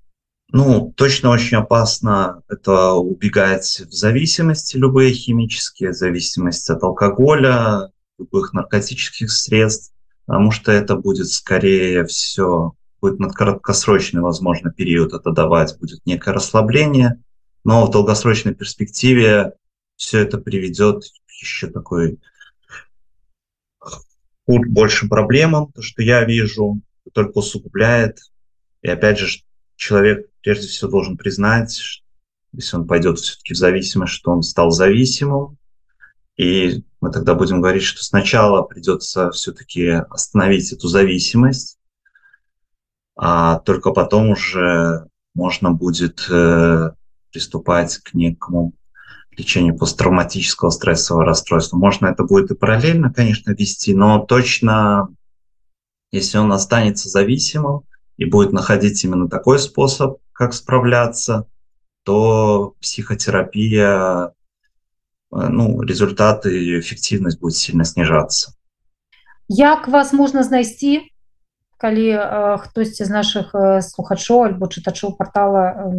ну, 0.54 0.94
точно 0.96 1.30
очень 1.30 1.58
опасно 1.58 2.44
это 2.50 2.94
убегать 2.94 3.84
в 3.90 3.94
зависимости, 3.94 4.78
любые 4.78 5.14
химические 5.14 5.94
зависимости 5.94 6.72
от 6.72 6.84
алкоголя, 6.84 7.90
любых 8.20 8.54
наркотических 8.54 9.32
средств, 9.32 9.94
потому 10.27 10.51
что 10.51 10.73
это 10.73 10.97
будет 10.97 11.29
скорее 11.29 12.05
все, 12.05 12.73
будет 13.01 13.19
на 13.19 13.29
краткосрочный, 13.29 14.21
возможно, 14.21 14.71
период 14.71 15.15
это 15.15 15.31
давать, 15.31 15.79
будет 15.79 16.05
некое 16.05 16.33
расслабление, 16.33 17.23
но 17.65 17.87
в 17.87 17.91
долгосрочной 17.91 18.55
перспективе 18.55 19.53
все 19.97 20.21
это 20.21 20.39
приведет 20.39 21.05
еще 21.41 21.69
такой 21.69 22.19
больше 24.47 25.09
проблемам, 25.09 25.73
то, 25.73 25.83
что 25.83 26.03
я 26.03 26.25
вижу, 26.25 26.81
только 27.13 27.39
усугубляет. 27.39 28.21
И 28.83 28.89
опять 28.89 29.19
же, 29.19 29.41
человек 29.75 30.29
прежде 30.43 30.69
всего 30.69 30.91
должен 30.91 31.17
признать, 31.17 32.03
если 32.53 32.77
он 32.77 32.87
пойдет 32.87 33.19
все-таки 33.19 33.55
в 33.55 33.57
зависимость, 33.57 34.13
что 34.13 34.31
он 34.31 34.43
стал 34.43 34.71
зависимым. 34.71 35.59
И 36.37 36.85
мы 37.01 37.11
тогда 37.11 37.35
будем 37.35 37.61
говорить, 37.61 37.83
что 37.83 38.03
сначала 38.03 38.63
придется 38.63 39.31
все-таки 39.31 39.89
остановить 39.89 40.73
эту 40.73 40.89
зависимость, 40.89 41.79
а 43.17 43.59
только 43.61 43.93
потом 43.93 44.31
уже 44.31 45.09
можно 45.35 45.73
будет 45.73 46.27
э, 46.31 46.91
приступать 47.33 47.99
к 47.99 48.15
некому 48.15 48.75
лечению 49.37 49.77
посттравматического 49.77 50.71
стрессового 50.71 51.25
расстройства. 51.25 51.77
Можно 51.77 52.07
это 52.07 52.25
будет 52.25 52.51
и 52.51 52.55
параллельно, 52.55 53.13
конечно, 53.13 53.51
вести, 53.53 53.95
но 53.95 54.19
точно, 54.19 55.09
если 56.11 56.39
он 56.39 56.53
останется 56.53 57.09
зависимым 57.09 57.83
и 58.17 58.25
будет 58.25 58.53
находить 58.53 59.03
именно 59.05 59.29
такой 59.29 59.59
способ, 59.59 60.19
как 60.33 60.55
справляться, 60.55 61.47
то 62.05 62.75
психотерапия, 62.81 64.33
ну, 65.49 65.83
результаты 65.83 66.65
и 66.65 66.81
эффективность 66.81 67.41
будет 67.41 67.57
сильно 67.57 67.85
снижаться. 67.85 68.53
Як 69.49 69.89
вас 69.89 70.13
можна 70.13 70.43
знайсці 70.43 71.01
калі 71.79 72.09
э, 72.09 72.59
хтосьці 72.59 73.05
з 73.05 73.11
наших 73.11 73.55
э, 73.55 73.83
слухачоў 73.83 74.49
альбо 74.49 74.67
чытачоў 74.67 75.17
портала 75.17 75.77
э, 75.77 75.93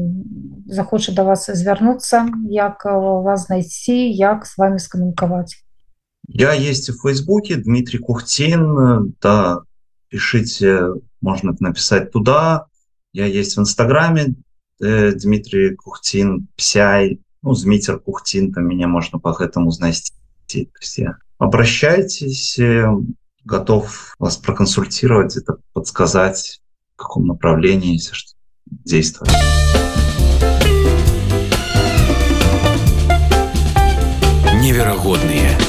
захоча 0.65 1.11
до 1.11 1.23
вас 1.23 1.45
звярнуцца? 1.45 2.27
Як 2.49 2.83
э, 2.85 2.91
вас 3.23 3.45
знайсці? 3.45 3.95
Як 4.09 4.45
с 4.45 4.57
вами 4.57 4.79
скамунікаваць 4.79 5.67
я 6.27 6.53
есть 6.53 6.89
в 6.89 6.99
фейсбуке 7.01 7.55
дмитрий 7.55 7.99
кухтин. 7.99 9.15
Да 9.21 9.61
пишите 10.09 10.93
можно 11.21 11.55
написать 11.59 12.11
туда. 12.11 12.67
Я 13.13 13.25
есть 13.25 13.57
в 13.57 13.61
инстаграме 13.61 14.35
э, 14.81 15.13
дмитрий 15.13 15.75
кухтин 15.75 16.47
псяй 16.55 17.19
ну 17.47 17.53
змитер 17.53 17.99
кухтин 17.99 18.51
там 18.51 18.67
меня 18.67 18.87
можно 18.87 19.19
по 19.19 19.29
этому 19.39 19.71
знайсці 19.71 20.13
все 20.81 21.15
обращайтесь 21.37 22.59
э, 22.59 22.91
готов 23.45 24.15
вас 24.19 24.37
проконсультировать, 24.37 25.37
это 25.37 25.57
подсказать, 25.73 26.59
в 26.95 26.97
каком 26.97 27.27
направлении, 27.27 27.99
действовать. 28.65 29.31
Невероятные 34.61 35.66